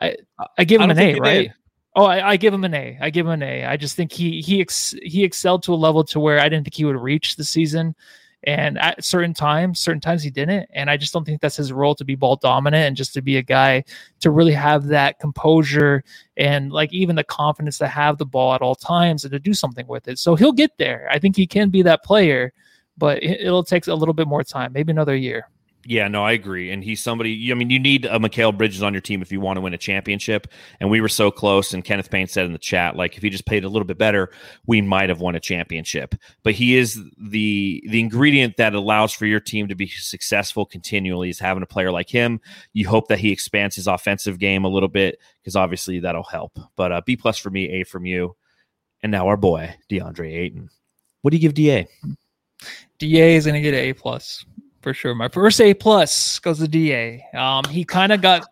[0.00, 0.16] I
[0.56, 1.42] I give him don't an A, right?
[1.42, 1.52] did.
[1.96, 2.98] Oh, I, I give him an A.
[3.00, 3.64] I give him an A.
[3.64, 6.64] I just think he he ex, he excelled to a level to where I didn't
[6.64, 7.94] think he would reach the season.
[8.48, 10.70] And at certain times, certain times he didn't.
[10.72, 13.20] And I just don't think that's his role to be ball dominant and just to
[13.20, 13.84] be a guy
[14.20, 16.02] to really have that composure
[16.38, 19.52] and like even the confidence to have the ball at all times and to do
[19.52, 20.18] something with it.
[20.18, 21.06] So he'll get there.
[21.10, 22.54] I think he can be that player,
[22.96, 25.50] but it, it'll take a little bit more time, maybe another year.
[25.88, 26.70] Yeah, no, I agree.
[26.70, 27.50] And he's somebody.
[27.50, 29.72] I mean, you need a Mikal Bridges on your team if you want to win
[29.72, 30.46] a championship.
[30.80, 31.72] And we were so close.
[31.72, 33.96] And Kenneth Payne said in the chat, like, if he just played a little bit
[33.96, 34.30] better,
[34.66, 36.14] we might have won a championship.
[36.42, 41.30] But he is the the ingredient that allows for your team to be successful continually.
[41.30, 42.42] Is having a player like him.
[42.74, 46.58] You hope that he expands his offensive game a little bit because obviously that'll help.
[46.76, 48.36] But uh, B plus for me, A from you,
[49.02, 50.68] and now our boy DeAndre Ayton.
[51.22, 51.86] What do you give Da?
[52.98, 54.44] Da is gonna get an A plus
[54.88, 55.14] for sure.
[55.14, 57.22] My first A plus goes to Da.
[57.34, 58.46] Um, he kind of got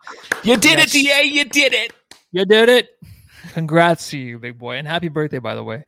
[0.45, 0.95] You did Yes.
[0.95, 1.21] it, Da.
[1.23, 1.93] You did it.
[2.31, 2.91] You did it.
[3.55, 4.77] Congrats to you, big boy.
[4.77, 5.85] And happy birthday, by the way.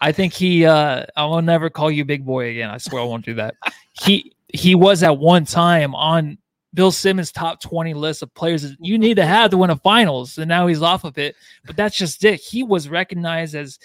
[0.00, 2.70] I think he uh I will never call you big boy again.
[2.70, 3.56] I swear I won't do that.
[3.92, 6.38] he he was at one time on
[6.72, 9.76] Bill Simmons' top 20 list of players that you need to have to win a
[9.76, 10.38] finals.
[10.38, 11.36] And now he's off of it.
[11.66, 12.40] But that's just it.
[12.40, 13.78] He was recognized as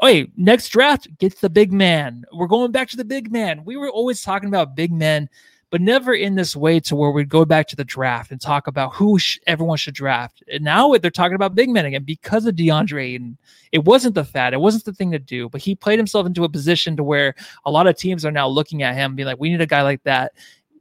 [0.00, 2.24] hey, next draft gets the big man.
[2.32, 3.64] We're going back to the big man.
[3.64, 5.28] We were always talking about big men,
[5.70, 8.66] but never in this way to where we'd go back to the draft and talk
[8.66, 10.42] about who sh- everyone should draft.
[10.50, 13.38] And now they're talking about big men again because of DeAndre Ayton.
[13.72, 16.44] It wasn't the fad, it wasn't the thing to do, but he played himself into
[16.44, 17.34] a position to where
[17.64, 19.82] a lot of teams are now looking at him, being like, we need a guy
[19.82, 20.32] like that.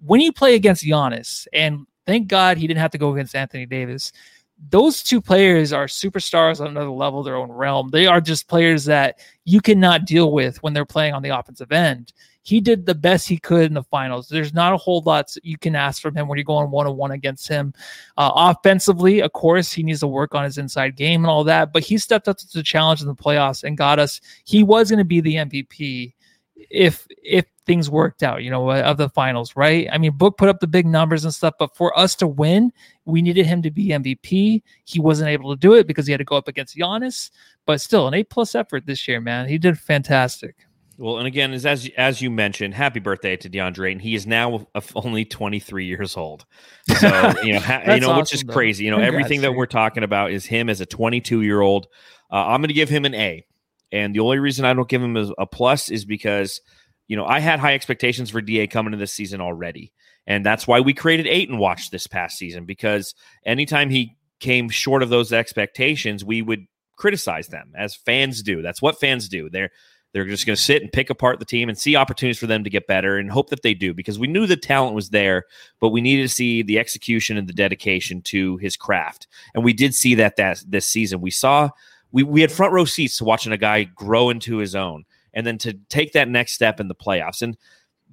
[0.06, 3.66] When you play against Giannis, and thank God he didn't have to go against Anthony
[3.66, 4.12] Davis.
[4.70, 7.90] Those two players are superstars on another level, their own realm.
[7.90, 11.72] They are just players that you cannot deal with when they're playing on the offensive
[11.72, 12.14] end
[12.50, 14.28] he did the best he could in the finals.
[14.28, 16.98] There's not a whole lot you can ask from him when you're going one on
[16.98, 17.74] one against him.
[18.18, 21.72] Uh, offensively, of course, he needs to work on his inside game and all that,
[21.74, 24.20] but he stepped up to the challenge in the playoffs and got us.
[24.46, 26.14] He was going to be the MVP
[26.56, 29.88] if if things worked out, you know, uh, of the finals, right?
[29.92, 32.74] I mean, Book put up the big numbers and stuff, but for us to win,
[33.06, 34.64] we needed him to be MVP.
[34.86, 37.30] He wasn't able to do it because he had to go up against Giannis,
[37.68, 39.48] but still an A plus effort this year, man.
[39.48, 40.56] He did fantastic.
[40.98, 41.64] Well, and again, as
[41.96, 46.48] as, you mentioned, happy birthday to DeAndre, and he is now only 23 years old.
[46.98, 47.08] So
[47.44, 48.52] you know, ha- you know, which is though.
[48.52, 48.86] crazy.
[48.86, 51.86] You know, Congrats, everything that we're talking about is him as a 22 year old.
[52.32, 53.46] Uh, I'm going to give him an A,
[53.92, 56.62] and the only reason I don't give him a, a plus is because
[57.10, 59.92] you know, I had high expectations for DA coming into this season already.
[60.28, 65.02] And that's why we created Ayton Watch this past season because anytime he came short
[65.02, 68.62] of those expectations, we would criticize them as fans do.
[68.62, 69.50] That's what fans do.
[69.50, 69.72] They're
[70.14, 72.64] they're just going to sit and pick apart the team and see opportunities for them
[72.64, 75.44] to get better and hope that they do because we knew the talent was there,
[75.80, 79.28] but we needed to see the execution and the dedication to his craft.
[79.54, 81.22] And we did see that that this season.
[81.22, 81.70] We saw
[82.12, 85.46] we we had front row seats to watching a guy grow into his own and
[85.46, 87.42] then to take that next step in the playoffs.
[87.42, 87.58] And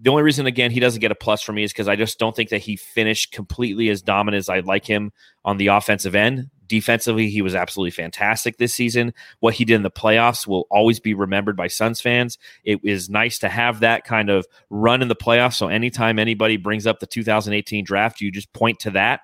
[0.01, 2.19] the only reason, again, he doesn't get a plus for me is because I just
[2.19, 5.13] don't think that he finished completely as dominant as I'd like him
[5.45, 6.51] on the offensive end.
[6.67, 9.15] Defensively, he was absolutely fantastic this season.
[9.41, 12.37] What he did in the playoffs will always be remembered by Suns fans.
[12.65, 15.55] It is nice to have that kind of run in the playoffs.
[15.55, 19.21] So anytime anybody brings up the 2018 draft, you just point to that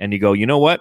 [0.00, 0.80] and you go, you know what?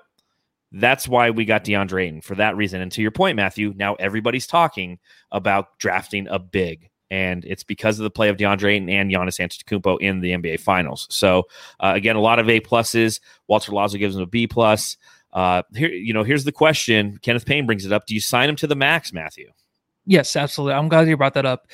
[0.71, 2.81] That's why we got DeAndre Ayton for that reason.
[2.81, 4.99] And to your point, Matthew, now everybody's talking
[5.31, 9.39] about drafting a big and it's because of the play of DeAndre Ayton and Giannis
[9.39, 11.07] Antetokounmpo in the NBA Finals.
[11.09, 11.43] So
[11.79, 13.19] uh, again, a lot of A pluses.
[13.47, 14.97] Walter Lazo gives him a B plus.
[15.33, 17.17] Uh, here, you know, here's the question.
[17.21, 18.05] Kenneth Payne brings it up.
[18.07, 19.51] Do you sign him to the max, Matthew?
[20.05, 20.73] Yes, absolutely.
[20.73, 21.67] I'm glad you brought that up.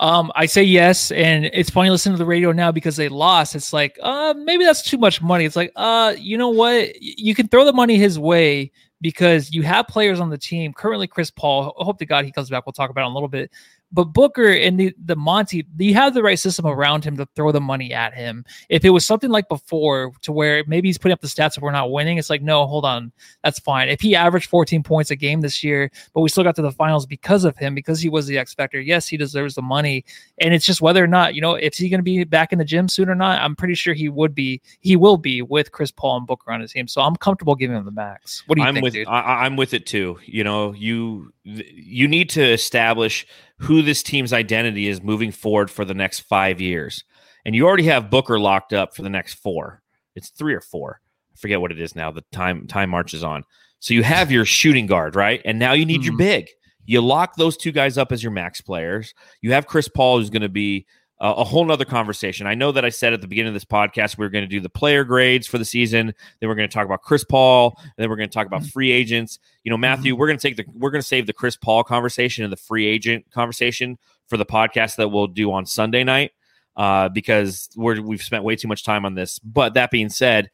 [0.00, 3.54] Um, I say yes, and it's funny listening to the radio now because they lost.
[3.54, 5.44] It's like, uh, maybe that's too much money.
[5.44, 7.00] It's like, uh, you know what?
[7.00, 8.72] You can throw the money his way
[9.02, 10.72] because you have players on the team.
[10.72, 11.74] Currently, Chris Paul.
[11.76, 12.64] Hope to God he comes back.
[12.64, 13.50] We'll talk about it in a little bit
[13.92, 17.50] but Booker and the, the Monty, you have the right system around him to throw
[17.50, 18.44] the money at him.
[18.68, 21.62] If it was something like before, to where maybe he's putting up the stats if
[21.62, 23.12] we're not winning, it's like, no, hold on,
[23.42, 23.88] that's fine.
[23.88, 26.70] If he averaged 14 points a game this year, but we still got to the
[26.70, 30.04] finals because of him, because he was the X Factor, yes, he deserves the money.
[30.38, 32.58] And it's just whether or not, you know, if he's going to be back in
[32.58, 35.72] the gym soon or not, I'm pretty sure he would be, he will be with
[35.72, 36.86] Chris Paul and Booker on his team.
[36.86, 38.44] So I'm comfortable giving him the max.
[38.46, 39.08] What do you I'm think, with, dude?
[39.08, 40.18] I, I'm with it too.
[40.24, 43.26] You know, you, you need to establish
[43.60, 47.04] who this team's identity is moving forward for the next five years.
[47.44, 49.82] And you already have Booker locked up for the next four.
[50.14, 51.00] It's three or four.
[51.32, 52.10] I forget what it is now.
[52.10, 53.44] The time time marches on.
[53.78, 55.40] So you have your shooting guard, right?
[55.44, 56.10] And now you need mm-hmm.
[56.10, 56.48] your big.
[56.84, 59.14] You lock those two guys up as your max players.
[59.42, 60.86] You have Chris Paul, who's going to be
[61.20, 62.46] uh, a whole nother conversation.
[62.46, 64.48] I know that I said at the beginning of this podcast we are going to
[64.48, 66.14] do the player grades for the season.
[66.40, 67.76] Then we're going to talk about Chris Paul.
[67.82, 68.70] And then we're going to talk about mm-hmm.
[68.70, 69.38] free agents.
[69.62, 70.20] You know, Matthew, mm-hmm.
[70.20, 72.56] we're going to take the we're going to save the Chris Paul conversation and the
[72.56, 73.98] free agent conversation
[74.28, 76.30] for the podcast that we'll do on Sunday night
[76.76, 79.38] uh, because we're we've spent way too much time on this.
[79.40, 80.50] But that being said,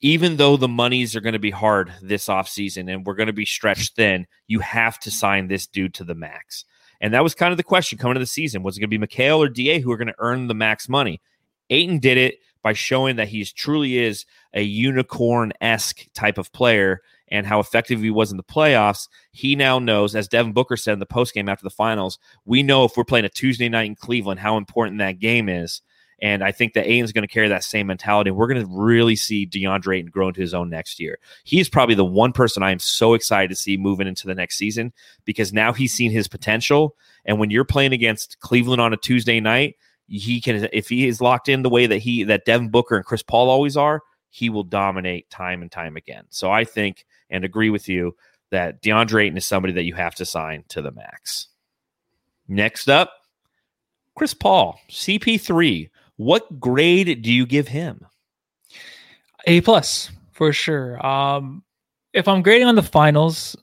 [0.00, 3.32] even though the monies are going to be hard this offseason and we're going to
[3.32, 6.64] be stretched thin, you have to sign this dude to the max.
[7.00, 8.62] And that was kind of the question coming into the season.
[8.62, 10.88] Was it going to be Mikal or DA who are going to earn the max
[10.88, 11.20] money?
[11.70, 17.02] Ayton did it by showing that he truly is a unicorn esque type of player
[17.28, 19.08] and how effective he was in the playoffs.
[19.32, 22.84] He now knows, as Devin Booker said in the postgame after the finals, we know
[22.84, 25.82] if we're playing a Tuesday night in Cleveland, how important that game is.
[26.20, 28.30] And I think that Ayton's going to carry that same mentality.
[28.30, 31.18] We're going to really see DeAndre Ayton grow into his own next year.
[31.44, 34.56] He's probably the one person I am so excited to see moving into the next
[34.56, 34.92] season
[35.24, 36.96] because now he's seen his potential.
[37.24, 39.76] And when you're playing against Cleveland on a Tuesday night,
[40.08, 43.04] he can if he is locked in the way that he that Devin Booker and
[43.04, 46.24] Chris Paul always are, he will dominate time and time again.
[46.30, 48.16] So I think and agree with you
[48.50, 51.48] that DeAndre Ayton is somebody that you have to sign to the max.
[52.48, 53.12] Next up,
[54.16, 55.90] Chris Paul, CP3.
[56.18, 58.04] What grade do you give him?
[59.46, 61.04] A plus for sure.
[61.04, 61.62] Um,
[62.12, 63.56] if I'm grading on the finals,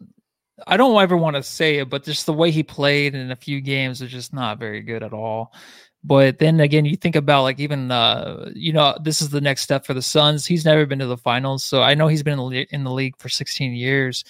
[0.65, 3.35] I don't ever want to say it, but just the way he played in a
[3.35, 5.53] few games is just not very good at all.
[6.01, 9.63] But then again, you think about like even uh, you know this is the next
[9.63, 10.45] step for the Suns.
[10.45, 12.39] He's never been to the finals, so I know he's been
[12.69, 14.23] in the league for 16 years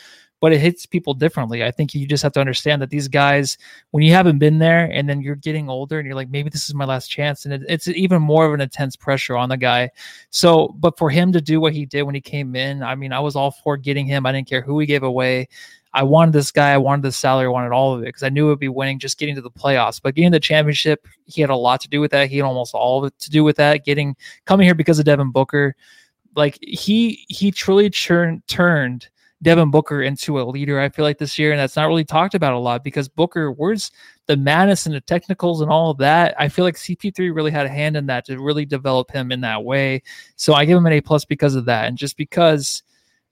[0.45, 1.63] but it hits people differently.
[1.63, 3.57] I think you just have to understand that these guys,
[3.89, 6.69] when you haven't been there and then you're getting older and you're like, maybe this
[6.69, 7.45] is my last chance.
[7.45, 9.89] And it, it's even more of an intense pressure on the guy.
[10.29, 13.11] So, but for him to do what he did when he came in, I mean,
[13.11, 14.27] I was all for getting him.
[14.27, 15.47] I didn't care who he gave away.
[15.93, 16.73] I wanted this guy.
[16.73, 17.47] I wanted the salary.
[17.47, 19.41] I wanted all of it because I knew it would be winning just getting to
[19.41, 19.99] the playoffs.
[19.99, 22.29] But getting the championship, he had a lot to do with that.
[22.29, 23.83] He had almost all of it to do with that.
[23.83, 24.15] Getting
[24.45, 25.75] coming here because of Devin Booker,
[26.35, 29.09] like he he truly turned turned
[29.41, 31.51] Devin Booker into a leader, I feel like this year.
[31.51, 33.91] And that's not really talked about a lot because Booker, where's
[34.27, 36.35] the madness and the technicals and all of that?
[36.39, 39.41] I feel like CP3 really had a hand in that to really develop him in
[39.41, 40.01] that way.
[40.35, 41.85] So I give him an A plus because of that.
[41.85, 42.83] And just because,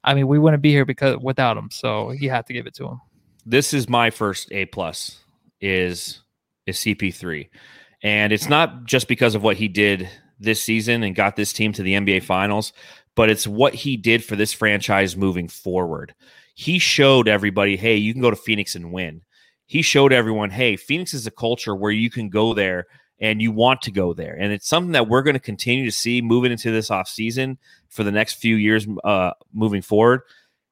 [0.04, 1.70] I mean, we wouldn't be here because without him.
[1.72, 3.01] So you have to give it to him.
[3.45, 5.20] This is my first A plus
[5.62, 6.22] is
[6.66, 7.49] is CP3.
[8.01, 11.72] And it's not just because of what he did this season and got this team
[11.74, 12.74] to the NBA finals,
[13.16, 16.14] but it's what he did for this franchise moving forward.
[16.55, 19.22] He showed everybody, hey, you can go to Phoenix and win.
[19.66, 22.88] He showed everyone, hey, Phoenix is a culture where you can go there
[23.20, 24.36] and you want to go there.
[24.39, 27.57] And it's something that we're going to continue to see moving into this offseason
[27.89, 30.22] for the next few years uh, moving forward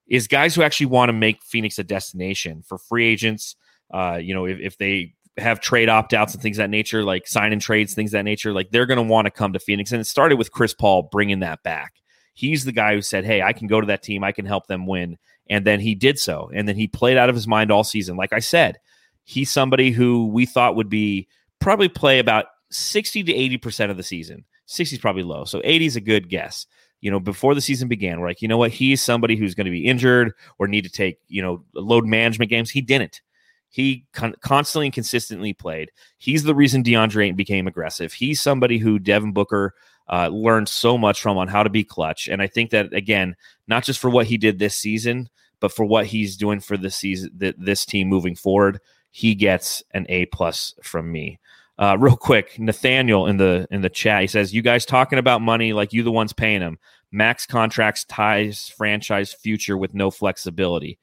[0.08, 3.56] is guys who actually want to make Phoenix a destination for free agents.
[3.94, 7.28] Uh, you know, if, if they have trade opt outs and things that nature, like
[7.28, 9.92] sign and trades, things that nature, like they're going to want to come to Phoenix.
[9.92, 12.01] And it started with Chris Paul bringing that back.
[12.34, 14.68] He's the guy who said, Hey, I can go to that team, I can help
[14.68, 15.18] them win.
[15.50, 16.50] And then he did so.
[16.54, 18.16] And then he played out of his mind all season.
[18.16, 18.80] Like I said,
[19.24, 21.28] he's somebody who we thought would be
[21.60, 24.46] probably play about 60 to 80% of the season.
[24.68, 25.44] 60 is probably low.
[25.44, 26.66] So 80 is a good guess.
[27.02, 28.72] You know, before the season began, we're like, you know what?
[28.72, 32.50] He's somebody who's going to be injured or need to take, you know, load management
[32.50, 32.70] games.
[32.70, 33.22] He didn't.
[33.70, 35.92] He con- constantly and consistently played.
[36.18, 38.14] He's the reason DeAndre Ayton became aggressive.
[38.14, 39.74] He's somebody who Devin Booker
[40.12, 42.28] uh, learned so much from on how to be clutch.
[42.28, 43.36] And I think that, again,
[43.68, 46.96] not just for what he did this season, but for what he's doing for this
[46.96, 48.80] season, th- this team moving forward,
[49.12, 51.40] he gets an A plus from me.
[51.78, 55.42] Uh, real quick, Nathaniel in the in the chat, he says, "You guys talking about
[55.42, 56.78] money like you the ones paying him.
[57.12, 61.00] Max contracts ties franchise future with no flexibility."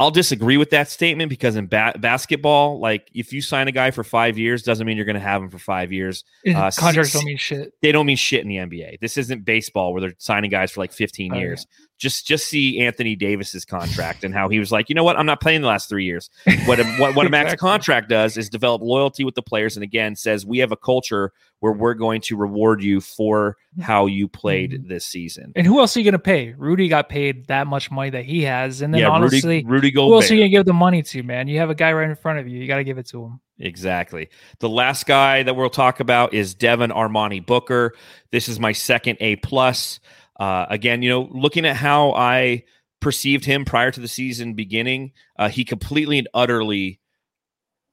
[0.00, 3.90] I'll disagree with that statement because in ba- basketball, like if you sign a guy
[3.90, 6.24] for five years, doesn't mean you're going to have him for five years.
[6.48, 7.74] Uh, Contracts don't mean shit.
[7.82, 8.98] They don't mean shit in the NBA.
[9.00, 11.66] This isn't baseball where they're signing guys for like 15 oh, years.
[11.68, 11.86] Yeah.
[12.00, 15.26] Just just see Anthony Davis's contract and how he was like, you know what, I'm
[15.26, 16.30] not playing the last three years.
[16.64, 19.84] What a, what, what a max contract does is develop loyalty with the players, and
[19.84, 24.26] again says we have a culture where we're going to reward you for how you
[24.28, 24.88] played mm-hmm.
[24.88, 25.52] this season.
[25.54, 26.54] And who else are you going to pay?
[26.56, 29.90] Rudy got paid that much money that he has, and then yeah, honestly, Rudy, Rudy
[29.90, 30.08] Gobert.
[30.08, 31.48] Who else are you going to give the money to, man?
[31.48, 32.58] You have a guy right in front of you.
[32.58, 33.40] You got to give it to him.
[33.58, 34.30] Exactly.
[34.60, 37.92] The last guy that we'll talk about is Devin Armani Booker.
[38.30, 40.00] This is my second A plus.
[40.40, 42.64] Uh, again, you know, looking at how I
[43.00, 46.98] perceived him prior to the season beginning, uh, he completely and utterly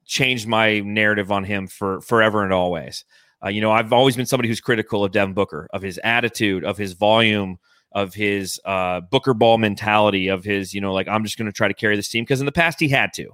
[0.06, 3.04] changed my narrative on him for forever and always.
[3.44, 6.64] Uh, you know, I've always been somebody who's critical of Devin Booker, of his attitude,
[6.64, 7.58] of his volume,
[7.92, 11.52] of his uh, Booker ball mentality, of his, you know, like I'm just going to
[11.52, 13.30] try to carry this team because in the past he had to,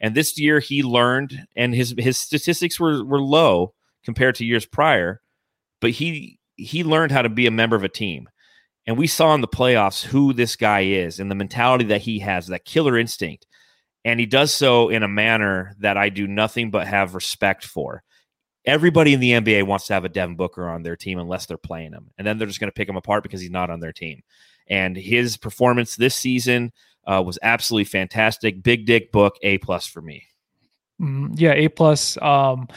[0.00, 3.74] and this year he learned, and his his statistics were were low
[4.04, 5.20] compared to years prior,
[5.80, 8.28] but he he learned how to be a member of a team,
[8.86, 12.18] and we saw in the playoffs who this guy is and the mentality that he
[12.20, 13.46] has, that killer instinct,
[14.04, 18.02] and he does so in a manner that I do nothing but have respect for
[18.64, 21.56] everybody in the NBA wants to have a Devin Booker on their team unless they're
[21.56, 22.10] playing him.
[22.18, 24.22] And then they're just going to pick him apart because he's not on their team.
[24.66, 26.72] And his performance this season
[27.06, 28.62] uh, was absolutely fantastic.
[28.62, 30.26] Big Dick Book, A plus for me.
[31.00, 32.20] Mm, yeah, A plus.
[32.20, 32.68] Um,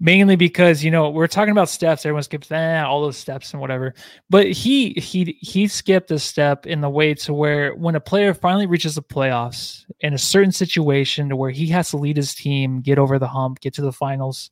[0.00, 2.04] mainly because you know we're talking about steps.
[2.04, 3.94] Everyone skips eh, all those steps and whatever.
[4.28, 8.34] But he he he skipped a step in the way to where when a player
[8.34, 12.34] finally reaches the playoffs in a certain situation to where he has to lead his
[12.34, 14.50] team, get over the hump, get to the finals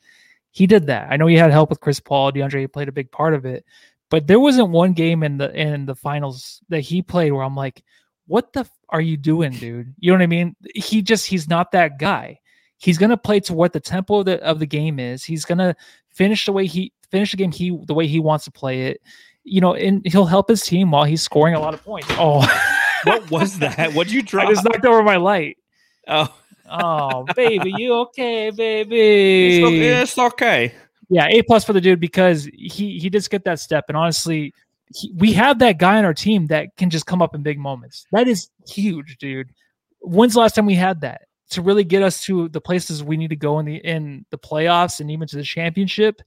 [0.50, 1.08] he did that.
[1.10, 2.32] I know he had help with Chris Paul.
[2.32, 3.64] DeAndre played a big part of it,
[4.10, 7.54] but there wasn't one game in the in the finals that he played where I'm
[7.54, 7.82] like,
[8.26, 9.94] what the f- are you doing, dude?
[9.98, 10.56] You know what I mean?
[10.74, 12.40] He just he's not that guy.
[12.78, 15.24] He's gonna play to what the tempo of the, of the game is.
[15.24, 15.76] He's gonna
[16.08, 19.00] finish the way he finish the game he the way he wants to play it.
[19.44, 22.08] You know, and he'll help his team while he's scoring a lot of points.
[22.12, 22.46] Oh,
[23.04, 23.94] what was that?
[23.94, 24.44] What'd you try?
[24.44, 25.58] I just knocked over my light.
[26.06, 26.34] Oh
[26.70, 29.62] oh, baby, you okay, baby?
[29.62, 30.74] It's, it's okay.
[31.08, 34.52] Yeah, A plus for the dude because he he did skip that step, and honestly,
[34.94, 37.58] he, we have that guy on our team that can just come up in big
[37.58, 38.06] moments.
[38.12, 39.48] That is huge, dude.
[40.00, 43.16] When's the last time we had that to really get us to the places we
[43.16, 46.22] need to go in the in the playoffs and even to the championship?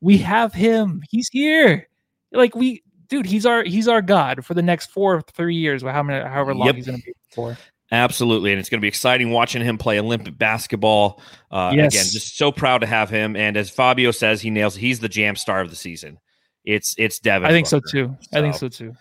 [0.00, 1.02] We have him.
[1.10, 1.88] He's here.
[2.32, 3.26] Like we, dude.
[3.26, 6.54] He's our he's our god for the next four three years, or how many however
[6.54, 6.76] long yep.
[6.76, 7.56] he's going to be for.
[7.92, 8.52] Absolutely.
[8.52, 11.20] And it's going to be exciting watching him play Olympic basketball.
[11.50, 11.92] Uh, yes.
[11.92, 13.34] Again, just so proud to have him.
[13.34, 16.18] And as Fabio says, he nails, he's the jam star of the season.
[16.64, 17.48] It's, it's Devin.
[17.48, 17.88] I think Booker.
[17.88, 18.16] so too.
[18.20, 18.92] So, I think so too.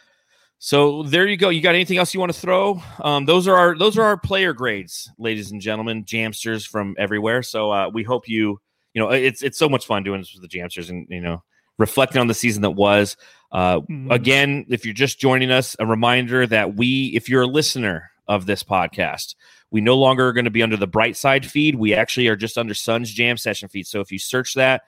[0.60, 1.50] So there you go.
[1.50, 2.82] You got anything else you want to throw?
[3.02, 7.42] Um, those are our, those are our player grades, ladies and gentlemen, jamsters from everywhere.
[7.44, 8.60] So uh, we hope you,
[8.94, 11.44] you know, it's, it's so much fun doing this with the jamsters and, you know,
[11.78, 13.16] reflecting on the season that was.
[13.52, 14.12] Uh, mm-hmm.
[14.12, 18.46] Again, if you're just joining us, a reminder that we, if you're a listener of
[18.46, 19.36] this podcast.
[19.72, 21.76] We no longer are going to be under the bright side feed.
[21.76, 23.88] We actually are just under Suns Jam Session feed.
[23.88, 24.84] So if you search that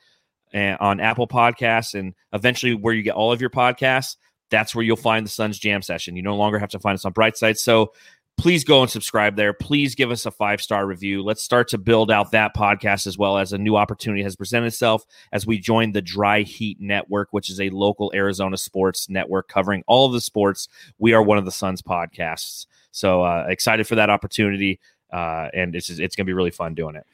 [0.54, 4.16] uh, on Apple Podcasts and eventually where you get all of your podcasts,
[4.52, 6.16] that's where you'll find the Suns Jam Session.
[6.16, 7.58] You no longer have to find us on Brightside.
[7.58, 7.94] So
[8.38, 9.54] please go and subscribe there.
[9.54, 11.24] Please give us a five star review.
[11.24, 14.68] Let's start to build out that podcast as well as a new opportunity has presented
[14.68, 19.48] itself as we join the Dry Heat Network, which is a local Arizona sports network
[19.48, 20.68] covering all of the sports.
[21.00, 22.68] We are one of the Suns podcasts.
[22.92, 24.80] So uh, excited for that opportunity,
[25.14, 27.06] uh, and it's it's going to be really fun doing it.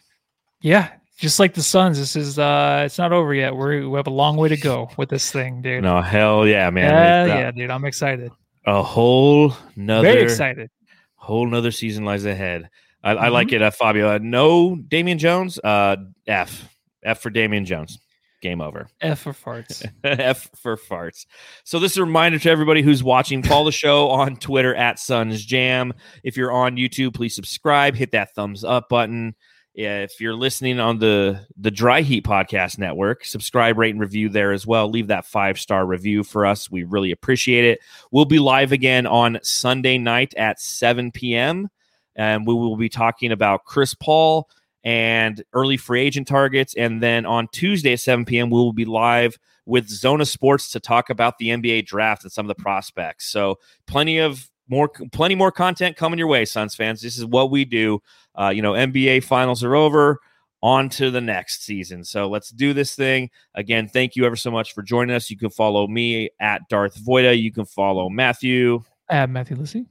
[0.62, 3.56] Yeah, just like the Suns, this is uh it's not over yet.
[3.56, 5.84] We're, we have a long way to go with this thing, dude.
[5.84, 6.90] No, hell yeah, man.
[7.28, 7.72] yeah, uh, yeah, dude.
[7.72, 8.32] I'm excited.
[8.66, 10.70] A whole nother Very excited.
[11.16, 12.70] whole nother season lies ahead.
[13.04, 13.34] I, I Mm-hmm.
[13.34, 14.16] like it, uh, Fabio.
[14.16, 15.58] Uh, no Damian Jones.
[15.60, 15.98] Uh,
[16.28, 16.68] F.
[17.04, 18.00] F for Damian Jones.
[18.42, 18.88] Game over.
[19.02, 19.84] F for farts.
[20.04, 21.26] F for farts.
[21.64, 23.42] So this is a reminder to everybody who's watching.
[23.42, 25.94] Follow the show on Twitter at Suns Jam.
[26.24, 27.96] If you're on YouTube, please subscribe.
[27.96, 29.36] Hit that thumbs up button.
[29.80, 34.52] If you're listening on the the Dry Heat Podcast Network, subscribe, rate, and review there
[34.52, 34.90] as well.
[34.90, 36.72] Leave that five star review for us.
[36.72, 37.80] We really appreciate it.
[38.10, 41.70] We'll be live again on Sunday night at 7 p.m.
[42.16, 44.50] And we will be talking about Chris Paul
[44.84, 46.74] and early free agent targets.
[46.74, 50.80] And then on Tuesday at 7 p.m., we will be live with Zona Sports to
[50.80, 53.30] talk about the NBA draft and some of the prospects.
[53.30, 57.02] So plenty of more, plenty more content coming your way, Suns fans.
[57.02, 58.02] This is what we do.
[58.40, 60.20] Uh, you know, NBA finals are over.
[60.64, 62.04] On to the next season.
[62.04, 63.30] So let's do this thing.
[63.54, 65.30] Again, thank you ever so much for joining us.
[65.30, 67.40] You can follow me at Darth Voida.
[67.40, 68.84] You can follow Matthew.
[69.08, 69.86] At Matthew Lissy.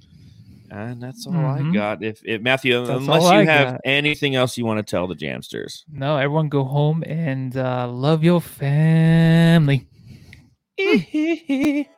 [0.72, 1.70] And that's all mm-hmm.
[1.70, 2.02] I got.
[2.02, 3.80] If, if Matthew, that's unless you I have got.
[3.84, 5.84] anything else you want to tell the Jamsters.
[5.88, 9.86] No, everyone go home and uh, love your family.